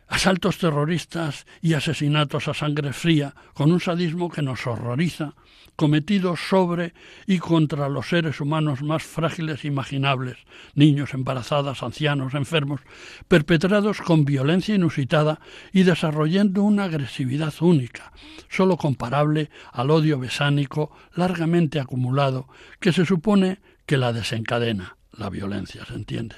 [0.07, 5.33] Asaltos terroristas y asesinatos a sangre fría, con un sadismo que nos horroriza
[5.77, 6.93] cometidos sobre
[7.27, 10.37] y contra los seres humanos más frágiles imaginables,
[10.73, 12.81] niños, embarazadas, ancianos, enfermos,
[13.27, 15.39] perpetrados con violencia inusitada
[15.71, 18.11] y desarrollando una agresividad única,
[18.49, 22.49] sólo comparable al odio besánico largamente acumulado
[22.79, 26.35] que se supone que la desencadena, la violencia, se entiende.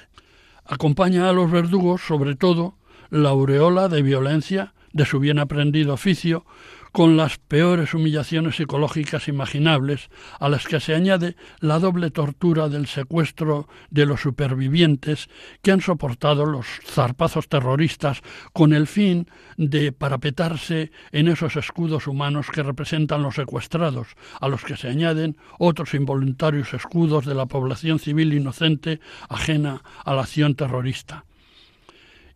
[0.66, 2.76] Acompaña a los verdugos, sobre todo,
[3.10, 6.44] la aureola de violencia de su bien aprendido oficio,
[6.92, 12.86] con las peores humillaciones psicológicas imaginables, a las que se añade la doble tortura del
[12.86, 15.28] secuestro de los supervivientes
[15.62, 22.48] que han soportado los zarpazos terroristas con el fin de parapetarse en esos escudos humanos
[22.52, 24.08] que representan los secuestrados,
[24.40, 30.14] a los que se añaden otros involuntarios escudos de la población civil inocente ajena a
[30.14, 31.24] la acción terrorista.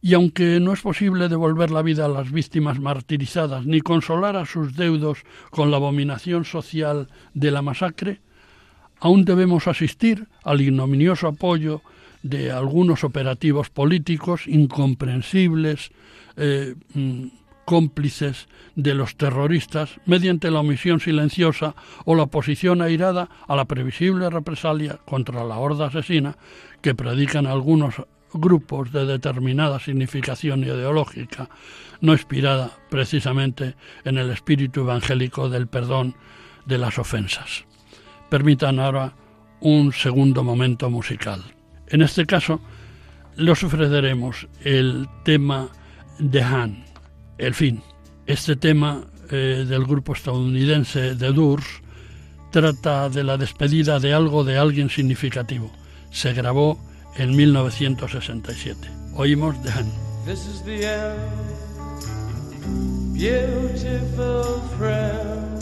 [0.04, 4.44] Y aunque no es posible devolver la vida a las víctimas martirizadas ni consolar a
[4.44, 8.20] sus deudos con la abominación social de la masacre,
[9.00, 11.80] aún debemos asistir al ignominioso apoyo
[12.22, 15.90] de algunos operativos políticos incomprensibles,
[16.36, 17.28] eh, mm,
[17.64, 18.46] cómplices
[18.76, 21.74] de los terroristas mediante la omisión silenciosa
[22.04, 26.36] o la oposición airada a la previsible represalia contra la horda asesina
[26.82, 28.02] que predican algunos
[28.34, 31.48] grupos de determinada significación ideológica,
[32.00, 36.14] no inspirada precisamente en el espíritu evangélico del perdón
[36.66, 37.64] de las ofensas.
[38.28, 39.14] Permitan ahora
[39.60, 41.42] un segundo momento musical.
[41.88, 42.60] En este caso,
[43.36, 45.68] les ofreceremos el tema
[46.18, 46.84] de Han,
[47.38, 47.82] el fin.
[48.26, 51.82] Este tema eh, del grupo estadounidense The Doors
[52.50, 55.70] trata de la despedida de algo de alguien significativo.
[56.10, 56.78] Se grabó
[57.16, 58.88] en 1967.
[59.16, 59.86] Oímos The Han.
[60.24, 61.20] This is the end,
[63.12, 65.60] beautiful friend.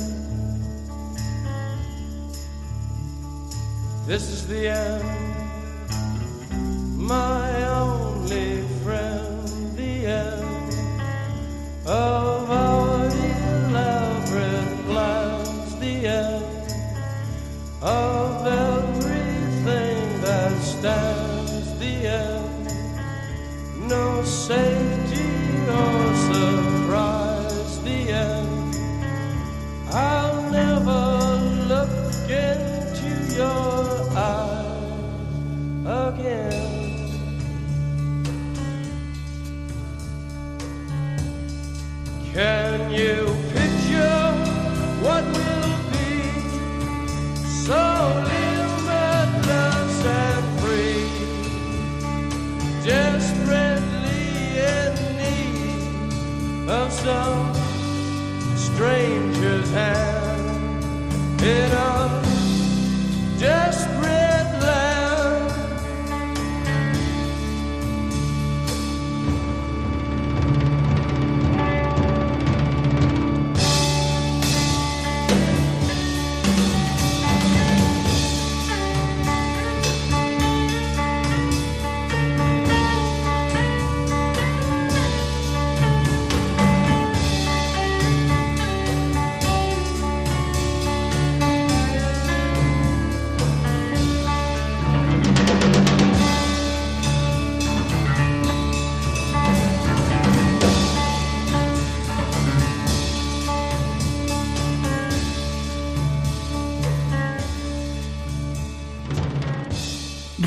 [4.06, 5.04] This is the end,
[6.96, 10.74] my only friend, the end
[11.86, 16.44] of our elaborate plans, the end
[17.82, 21.31] of everything that stands,
[23.92, 24.56] não sei
[25.10, 26.11] de onde.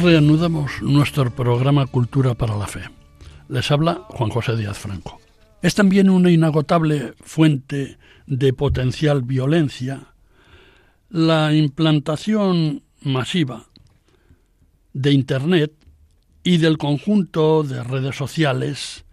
[0.05, 2.81] Reanudamos nuestro programa Cultura para la Fe.
[3.49, 5.19] Les habla Juan José Díaz Franco.
[5.63, 7.97] Es también una inagotable fuente
[8.27, 10.13] de potencial violencia
[11.09, 13.65] la implantación masiva
[14.93, 15.73] de Internet
[16.43, 19.05] y del conjunto de redes sociales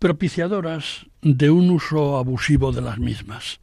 [0.00, 3.60] propiciadoras de un uso abusivo de las mismas.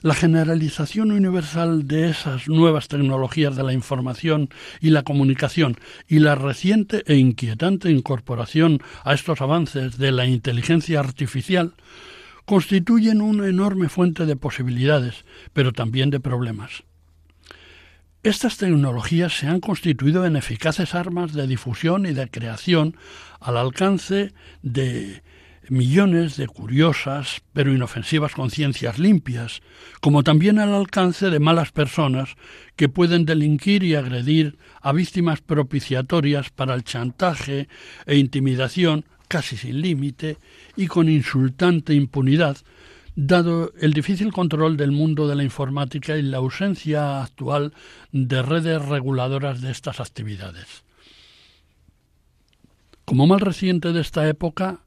[0.00, 4.48] La generalización universal de esas nuevas tecnologías de la información
[4.80, 5.76] y la comunicación
[6.08, 11.74] y la reciente e inquietante incorporación a estos avances de la inteligencia artificial
[12.46, 16.84] constituyen una enorme fuente de posibilidades, pero también de problemas.
[18.22, 22.96] Estas tecnologías se han constituido en eficaces armas de difusión y de creación
[23.40, 24.32] al alcance
[24.62, 25.22] de
[25.70, 29.62] millones de curiosas pero inofensivas conciencias limpias,
[30.00, 32.34] como también al alcance de malas personas
[32.76, 37.68] que pueden delinquir y agredir a víctimas propiciatorias para el chantaje
[38.04, 40.38] e intimidación casi sin límite
[40.76, 42.58] y con insultante impunidad,
[43.14, 47.72] dado el difícil control del mundo de la informática y la ausencia actual
[48.10, 50.82] de redes reguladoras de estas actividades.
[53.04, 54.80] Como mal reciente de esta época,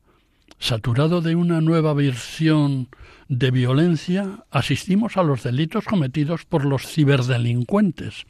[0.64, 2.88] saturado de una nueva versión
[3.28, 8.24] de violencia, asistimos a los delitos cometidos por los ciberdelincuentes,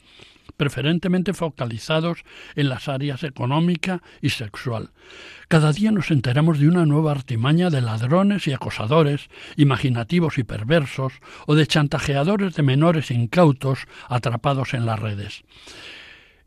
[0.56, 2.24] preferentemente focalizados
[2.56, 4.90] en las áreas económica y sexual.
[5.46, 11.12] Cada día nos enteramos de una nueva artimaña de ladrones y acosadores, imaginativos y perversos,
[11.46, 15.44] o de chantajeadores de menores incautos atrapados en las redes.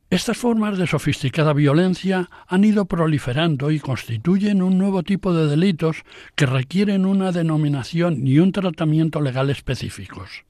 [0.09, 6.03] Estas formas de sofisticada violencia han ido proliferando y constituyen un nuevo tipo de delitos
[6.35, 10.45] que requieren una denominación y un tratamiento legal específicos.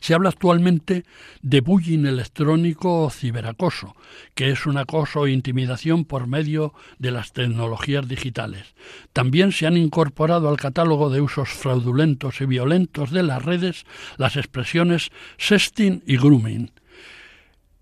[0.00, 1.04] Se habla actualmente
[1.42, 3.94] de bullying electrónico o ciberacoso,
[4.34, 8.74] que es un acoso o intimidación por medio de las tecnologías digitales.
[9.12, 13.84] También se han incorporado al catálogo de usos fraudulentos y violentos de las redes
[14.16, 16.72] las expresiones sexting y grooming.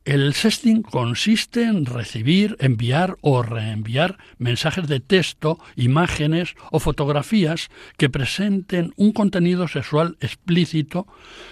[0.05, 8.11] El sexting consiste en recibir, enviar o reenviar mensajes de texto, imágenes o fotografías que
[8.11, 11.07] presenten un contenido sexual explícito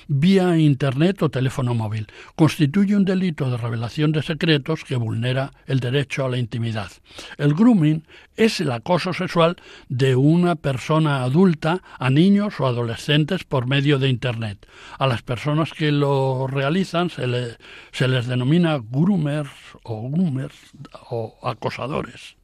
[0.09, 2.09] vía Internet o teléfono móvil.
[2.35, 6.91] Constituye un delito de revelación de secretos que vulnera el derecho a la intimidad.
[7.39, 8.03] El grooming
[8.35, 14.09] es el acoso sexual de una persona adulta a niños o adolescentes por medio de
[14.09, 14.67] Internet.
[14.99, 17.57] A las personas que lo realizan se,
[17.93, 19.51] se les denomina groomers
[19.83, 20.55] o groomers
[21.11, 22.37] o acosadores.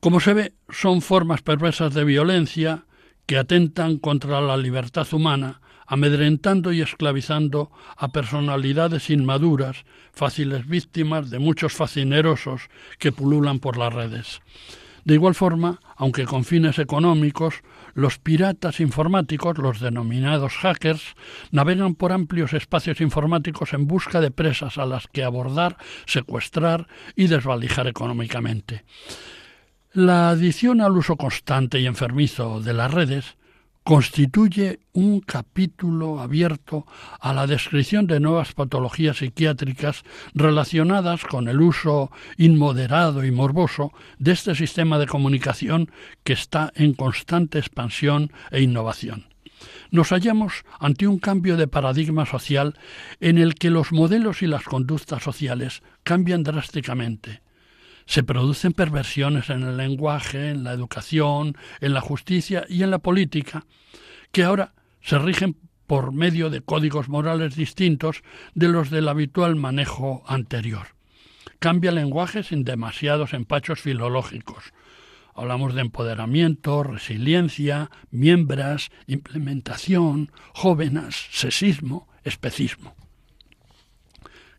[0.00, 2.84] Como se ve, son formas perversas de violencia
[3.26, 11.38] que atentan contra la libertad humana, amedrentando y esclavizando a personalidades inmaduras, fáciles víctimas de
[11.38, 12.68] muchos fascinerosos
[12.98, 14.40] que pululan por las redes.
[15.04, 17.62] De igual forma, aunque con fines económicos,
[17.96, 21.14] los piratas informáticos, los denominados hackers,
[21.50, 27.28] navegan por amplios espacios informáticos en busca de presas a las que abordar, secuestrar y
[27.28, 28.84] desvalijar económicamente.
[29.94, 33.38] La adición al uso constante y enfermizo de las redes
[33.86, 36.86] constituye un capítulo abierto
[37.20, 40.02] a la descripción de nuevas patologías psiquiátricas
[40.34, 45.88] relacionadas con el uso inmoderado y morboso de este sistema de comunicación
[46.24, 49.26] que está en constante expansión e innovación.
[49.92, 52.74] Nos hallamos ante un cambio de paradigma social
[53.20, 57.45] en el que los modelos y las conductas sociales cambian drásticamente
[58.06, 63.00] se producen perversiones en el lenguaje, en la educación, en la justicia y en la
[63.00, 63.66] política,
[64.32, 68.22] que ahora se rigen por medio de códigos morales distintos
[68.54, 70.88] de los del habitual manejo anterior.
[71.58, 74.72] Cambia lenguaje sin demasiados empachos filológicos.
[75.34, 82.96] Hablamos de empoderamiento, resiliencia, miembras, implementación, jóvenes, sesismo, especismo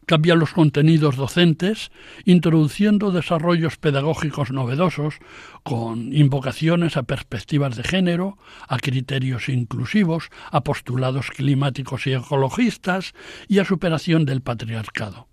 [0.07, 1.91] cambia los contenidos docentes,
[2.23, 5.15] introduciendo desarrollos pedagógicos novedosos
[5.63, 8.37] con invocaciones a perspectivas de género,
[8.69, 13.13] a criterios inclusivos, a postulados climáticos y ecologistas
[13.49, 15.27] y a superación del patriarcado.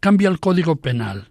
[0.00, 1.30] Cambia el Código Penal.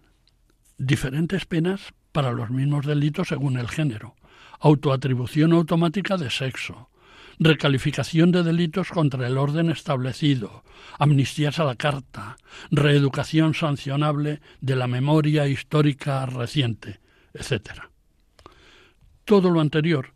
[0.78, 4.16] Diferentes penas para los mismos delitos según el género.
[4.62, 6.91] Autoatribución automática de sexo
[7.42, 10.64] recalificación de delitos contra el orden establecido,
[11.00, 12.38] amnistías a la carta,
[12.70, 17.00] reeducación sancionable de la memoria histórica reciente,
[17.34, 17.82] etc.
[19.26, 20.14] Todo lo anterior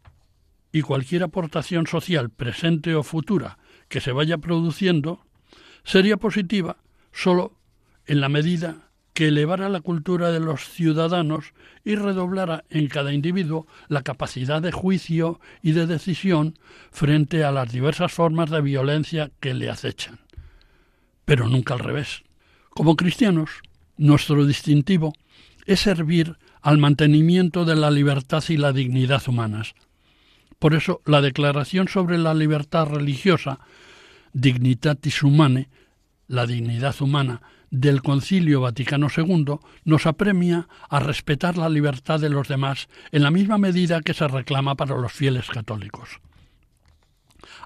[0.71, 3.57] y cualquier aportación social presente o futura
[3.89, 5.25] que se vaya produciendo
[5.83, 6.77] sería positiva
[7.11, 7.57] sólo
[8.05, 8.84] en la medida
[9.15, 11.53] que elevara la cultura de los ciudadanos
[11.85, 16.59] y redoblara en cada individuo la capacidad de juicio y de decisión
[16.91, 20.19] frente a las diversas formas de violencia que le acechan.
[21.23, 22.23] Pero nunca al revés.
[22.71, 23.61] Como cristianos,
[23.95, 25.13] nuestro distintivo
[25.65, 29.75] es servir al mantenimiento de la libertad y la dignidad humanas.
[30.59, 33.59] Por eso, la Declaración sobre la Libertad Religiosa,
[34.33, 35.69] Dignitatis Humanae,
[36.27, 37.41] la dignidad humana,
[37.71, 43.31] del Concilio Vaticano II nos apremia a respetar la libertad de los demás en la
[43.31, 46.19] misma medida que se reclama para los fieles católicos.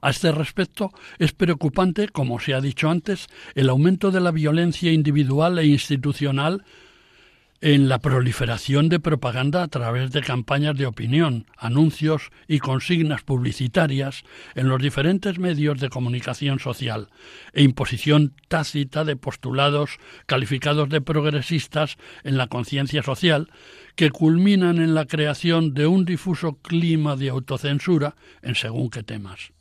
[0.01, 4.91] A este respecto, es preocupante, como se ha dicho antes, el aumento de la violencia
[4.91, 6.63] individual e institucional
[7.61, 14.23] en la proliferación de propaganda a través de campañas de opinión, anuncios y consignas publicitarias
[14.55, 17.09] en los diferentes medios de comunicación social
[17.51, 23.51] e imposición tácita de postulados calificados de progresistas en la conciencia social
[23.95, 29.51] que culminan en la creación de un difuso clima de autocensura en según qué temas.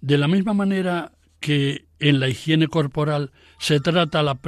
[0.00, 4.38] De la misma manera que en la higiene corporal se trata la,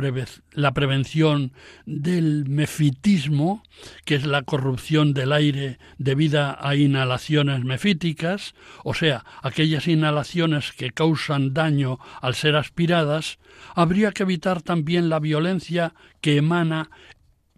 [0.53, 1.53] la, prevención
[1.85, 3.63] del mefitismo,
[4.05, 10.91] que es la corrupción del aire debida a inhalaciones mefíticas, o sea, aquellas inhalaciones que
[10.91, 13.39] causan daño al ser aspiradas,
[13.75, 16.91] habría que evitar también la violencia que emana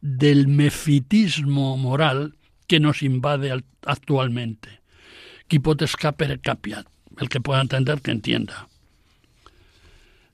[0.01, 3.53] del mefitismo moral que nos invade
[3.85, 4.81] actualmente.
[5.49, 6.87] Quipotes capere capiat,
[7.19, 8.69] el que pueda entender que entienda.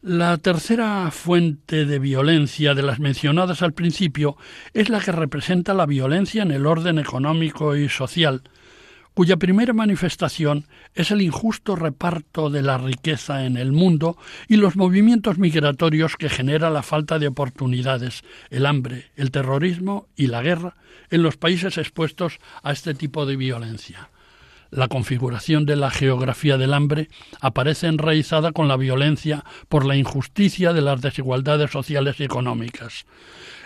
[0.00, 4.36] La tercera fuente de violencia de las mencionadas al principio
[4.72, 8.44] es la que representa la violencia en el orden económico y social,
[9.12, 14.76] cuya primera manifestación es el injusto reparto de la riqueza en el mundo y los
[14.76, 20.76] movimientos migratorios que genera la falta de oportunidades, el hambre, el terrorismo y la guerra
[21.10, 24.10] en los países expuestos a este tipo de violencia.
[24.70, 27.08] La configuración de la geografía del hambre
[27.40, 33.06] aparece enraizada con la violencia por la injusticia de las desigualdades sociales y económicas.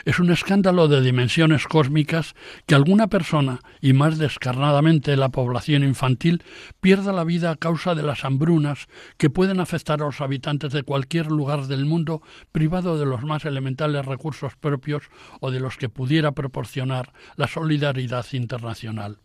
[0.05, 2.35] Es un escándalo de dimensiones cósmicas
[2.67, 6.43] que alguna persona, y más descarnadamente la población infantil,
[6.81, 10.83] pierda la vida a causa de las hambrunas que pueden afectar a los habitantes de
[10.83, 15.05] cualquier lugar del mundo privado de los más elementales recursos propios
[15.41, 19.19] o de los que pudiera proporcionar la solidaridad internacional.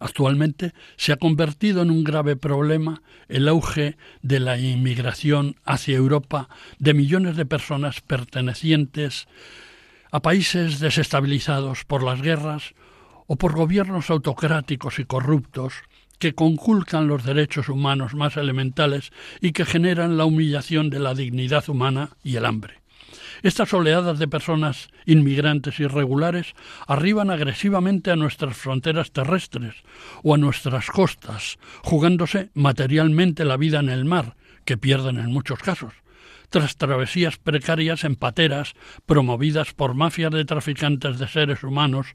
[0.00, 6.48] Actualmente se ha convertido en un grave problema el auge de la inmigración hacia Europa
[6.78, 9.26] de millones de personas pertenecientes
[10.10, 12.74] a países desestabilizados por las guerras
[13.26, 15.74] o por gobiernos autocráticos y corruptos
[16.18, 21.68] que conculcan los derechos humanos más elementales y que generan la humillación de la dignidad
[21.68, 22.77] humana y el hambre.
[23.42, 26.54] Estas oleadas de personas inmigrantes irregulares
[26.86, 29.76] arriban agresivamente a nuestras fronteras terrestres
[30.22, 35.60] o a nuestras costas, jugándose materialmente la vida en el mar, que pierden en muchos
[35.60, 35.94] casos,
[36.50, 38.74] tras travesías precarias en pateras
[39.06, 42.08] promovidas por mafias de traficantes de seres humanos,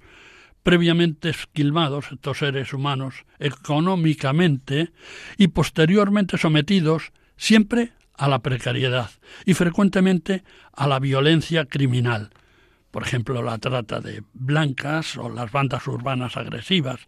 [0.64, 4.92] previamente esquilmados estos seres humanos económicamente
[5.38, 9.10] y posteriormente sometidos siempre a la precariedad
[9.46, 10.44] y frecuentemente
[10.74, 12.30] a la violencia criminal,
[12.92, 17.02] por ejemplo la trata de blancas o las bandas urbanas agresivas,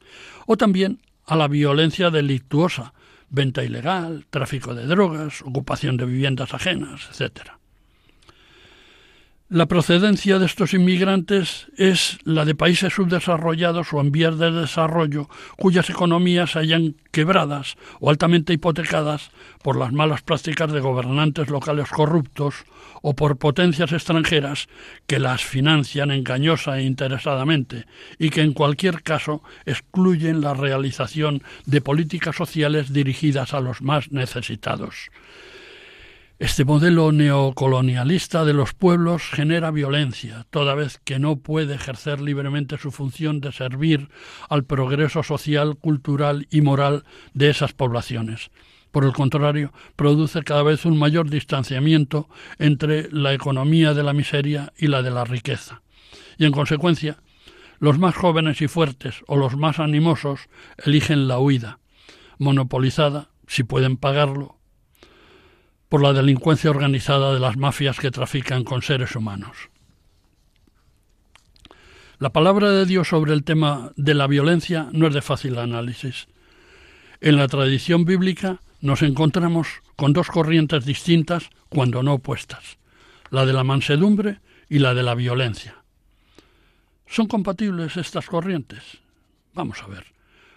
[0.45, 2.93] o también a la violencia delictuosa,
[3.29, 7.54] venta ilegal, tráfico de drogas, ocupación de viviendas ajenas, etc.
[9.47, 15.29] La procedencia de estos inmigrantes es la de países subdesarrollados o en vías de desarrollo
[15.55, 19.29] cuyas economías se hayan quebradas o altamente hipotecadas
[19.61, 22.65] por las malas prácticas de gobernantes locales corruptos
[23.03, 24.67] o por potencias extranjeras
[25.05, 27.85] que las financian engañosa e interesadamente
[28.17, 34.11] y que en cualquier caso excluyen la realización de políticas sociales dirigidas a los más
[34.11, 35.11] necesitados.
[36.37, 42.77] Este modelo neocolonialista de los pueblos genera violencia, toda vez que no puede ejercer libremente
[42.77, 44.09] su función de servir
[44.49, 48.51] al progreso social, cultural y moral de esas poblaciones.
[48.91, 52.27] Por el contrario, produce cada vez un mayor distanciamiento
[52.59, 55.83] entre la economía de la miseria y la de la riqueza.
[56.37, 57.17] Y en consecuencia,
[57.79, 60.49] los más jóvenes y fuertes o los más animosos
[60.83, 61.79] eligen la huida,
[62.39, 64.54] monopolizada, si pueden pagarlo,
[65.89, 69.69] por la delincuencia organizada de las mafias que trafican con seres humanos.
[72.17, 76.27] La palabra de Dios sobre el tema de la violencia no es de fácil análisis.
[77.19, 82.77] En la tradición bíblica nos encontramos con dos corrientes distintas cuando no opuestas,
[83.31, 85.83] la de la mansedumbre y la de la violencia.
[87.07, 88.99] ¿Son compatibles estas corrientes?
[89.53, 90.05] Vamos a ver.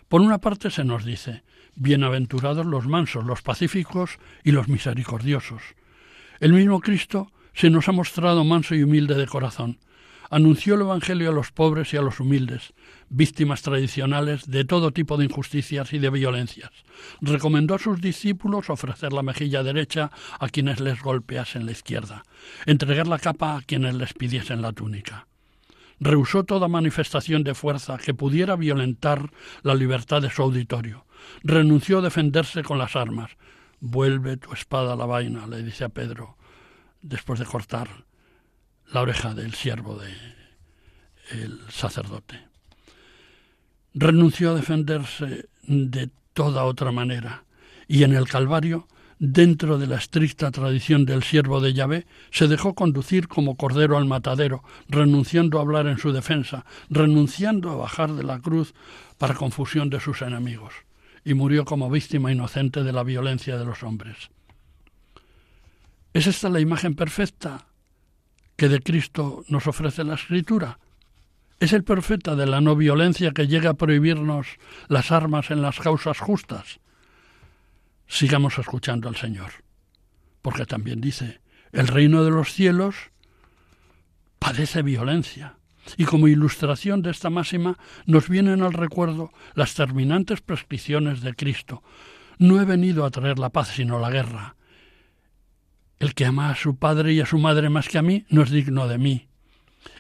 [0.09, 1.43] Por una parte se nos dice,
[1.81, 5.63] Bienaventurados los mansos, los pacíficos y los misericordiosos.
[6.41, 9.79] El mismo Cristo se nos ha mostrado manso y humilde de corazón.
[10.29, 12.75] Anunció el Evangelio a los pobres y a los humildes,
[13.11, 16.73] víctimas tradicionales de todo tipo de injusticias y de violencias.
[17.21, 20.11] Recomendó a sus discípulos ofrecer la mejilla derecha
[20.41, 22.25] a quienes les golpeasen la izquierda,
[22.67, 25.29] entregar la capa a quienes les pidiesen la túnica
[26.01, 29.31] rehusó toda manifestación de fuerza que pudiera violentar
[29.63, 31.05] la libertad de su auditorio.
[31.43, 33.31] Renunció a defenderse con las armas.
[33.81, 36.37] Vuelve tu espada a la vaina, le dice a Pedro,
[37.01, 37.89] después de cortar
[38.93, 40.13] la oreja del siervo de
[41.31, 42.41] el sacerdote.
[43.95, 47.45] Renunció a defenderse de toda otra manera
[47.87, 48.89] y en el Calvario
[49.19, 54.07] dentro de la estricta tradición del siervo de Yahvé, se dejó conducir como cordero al
[54.07, 58.75] matadero, renunciando a hablar en su defensa, renunciando a bajar de la cruz
[59.19, 60.73] para confusión de sus enemigos,
[61.29, 64.31] y murió como víctima inocente de la violencia de los hombres.
[66.15, 67.67] ¿Es esta la imagen perfecta
[68.57, 70.79] que de Cristo nos ofrece la Escritura?
[71.61, 74.47] ¿Es el profeta de la no violencia que llega a prohibirnos
[74.89, 76.81] las armas en las causas justas?
[78.09, 79.53] sigamos escuchando al Señor.
[80.41, 82.97] Porque también dice, el reino de los cielos
[84.39, 85.58] padece violencia.
[85.97, 91.83] Y como ilustración de esta máxima nos vienen al recuerdo las terminantes prescripciones de Cristo.
[92.39, 94.57] No he venido a traer la paz, sino la guerra.
[95.99, 98.43] El que ama a su padre y a su madre más que a mí no
[98.43, 99.29] es digno de mí.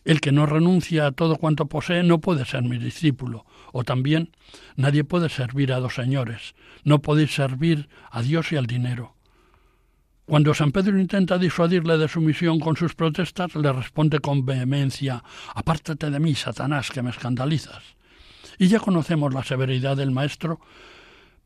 [0.05, 3.45] El que no renuncia a todo cuanto posee no puede ser mi discípulo.
[3.73, 4.31] O también,
[4.77, 6.55] nadie puede servir a dos señores.
[6.85, 9.18] No podéis servir a Dios y al dinero.
[10.29, 15.25] Cuando San Pedro intenta disuadirle de su misión con sus protestas, le responde con vehemencia
[15.55, 17.83] Apártate de mí, Satanás, que me escandalizas.
[18.59, 20.61] Y ya conocemos la severidad del maestro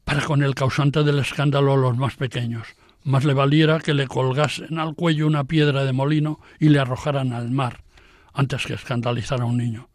[0.03, 2.67] para con el causante del escándalo los más pequeños.
[3.05, 7.33] Más le valiera que le colgasen al cuello una piedra de molino y le arrojaran
[7.33, 7.85] al mar,
[8.33, 9.91] antes que escandalizar a un niño.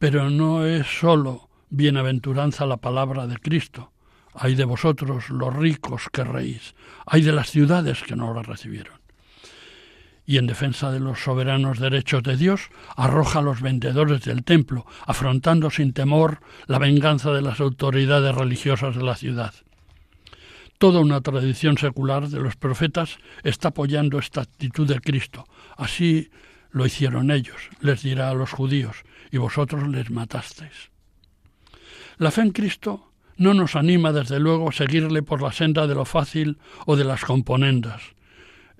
[0.00, 3.92] Pero no es sólo bienaventuranza la palabra de Cristo.
[4.34, 6.74] Hay de vosotros los ricos que reís,
[7.06, 9.00] hay de las ciudades que no la recibieron
[10.30, 14.86] y en defensa de los soberanos derechos de Dios, arroja a los vendedores del templo,
[15.04, 19.52] afrontando sin temor la venganza de las autoridades religiosas de la ciudad.
[20.78, 25.46] Toda una tradición secular de los profetas está apoyando esta actitud de Cristo.
[25.76, 26.30] Así
[26.70, 29.02] lo hicieron ellos, les dirá a los judíos,
[29.32, 30.92] y vosotros les matasteis.
[32.18, 33.09] La fe en Cristo
[33.40, 37.04] no nos anima desde luego a seguirle por la senda de lo fácil o de
[37.04, 38.02] las componendas,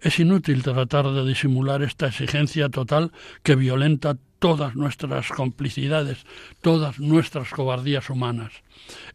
[0.00, 3.10] es inútil tratar de disimular esta exigencia total
[3.42, 6.26] que violenta todas nuestras complicidades,
[6.60, 8.52] todas nuestras cobardías humanas.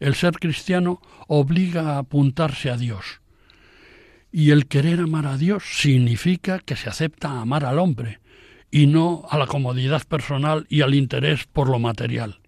[0.00, 3.20] El ser cristiano obliga a apuntarse a Dios.
[4.32, 8.18] Y el querer amar a Dios significa que se acepta amar al hombre
[8.72, 12.40] y no a la comodidad personal y al interés por lo material.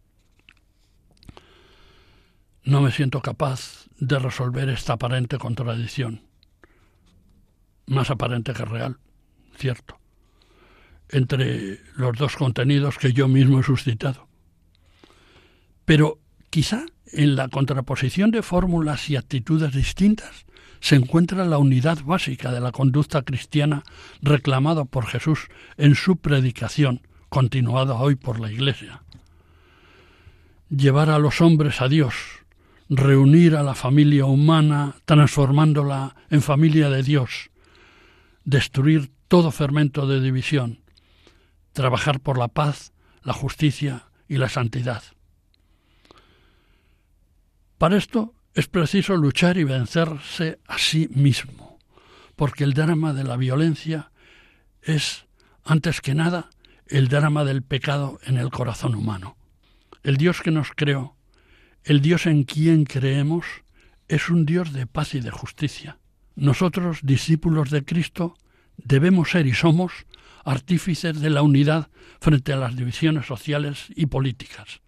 [2.68, 6.28] No me siento capaz de resolver esta aparente contradicción
[7.86, 8.98] más aparente que real,
[9.56, 9.98] cierto,
[11.08, 14.28] entre los dos contenidos que yo mismo he suscitado.
[15.86, 16.18] Pero
[16.50, 20.44] quizá en la contraposición de fórmulas y actitudes distintas
[20.80, 23.82] se encuentra la unidad básica de la conducta cristiana
[24.20, 25.48] reclamada por Jesús
[25.78, 27.00] en su predicación,
[27.30, 29.04] continuada hoy por la Iglesia.
[30.68, 32.37] Llevar a los hombres a Dios,
[32.88, 37.50] reunir a la familia humana transformándola en familia de Dios,
[38.44, 40.80] destruir todo fermento de división,
[41.72, 45.02] trabajar por la paz, la justicia y la santidad.
[47.76, 51.78] Para esto es preciso luchar y vencerse a sí mismo,
[52.36, 54.10] porque el drama de la violencia
[54.82, 55.26] es,
[55.64, 56.50] antes que nada,
[56.86, 59.36] el drama del pecado en el corazón humano.
[60.02, 61.17] El Dios que nos creó,
[61.88, 63.46] el Dios en quien creemos,
[64.08, 65.96] es un Dios de paz y de justicia.
[66.36, 68.36] Nosotros, discípulos de Cristo,
[68.76, 69.92] debemos ser y somos
[70.44, 71.88] artífices de la unidad
[72.20, 74.82] frente a las divisiones sociales y políticas.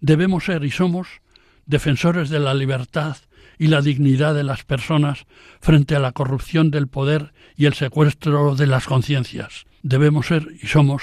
[0.00, 1.08] Debemos ser y somos
[1.66, 3.16] defensores de la libertad
[3.58, 5.26] y la dignidad de las personas
[5.60, 9.64] frente a la corrupción del poder y el secuestro de las conciencias.
[9.82, 11.02] Debemos ser y somos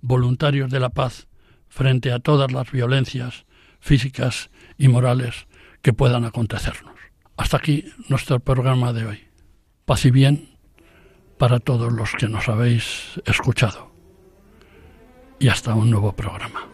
[0.00, 1.26] voluntarios de la paz
[1.68, 3.47] frente a todas las violencias
[3.80, 5.46] físicas y morales
[5.82, 6.94] que puedan acontecernos.
[7.36, 9.28] Hasta aquí nuestro programa de hoy.
[9.84, 10.58] Paz y bien
[11.38, 13.92] para todos los que nos habéis escuchado.
[15.38, 16.66] Y hasta un nuevo programa.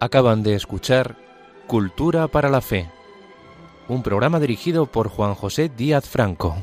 [0.00, 1.16] Acaban de escuchar
[1.68, 2.90] Cultura para la Fe,
[3.88, 6.56] un programa dirigido por Juan José Díaz Franco.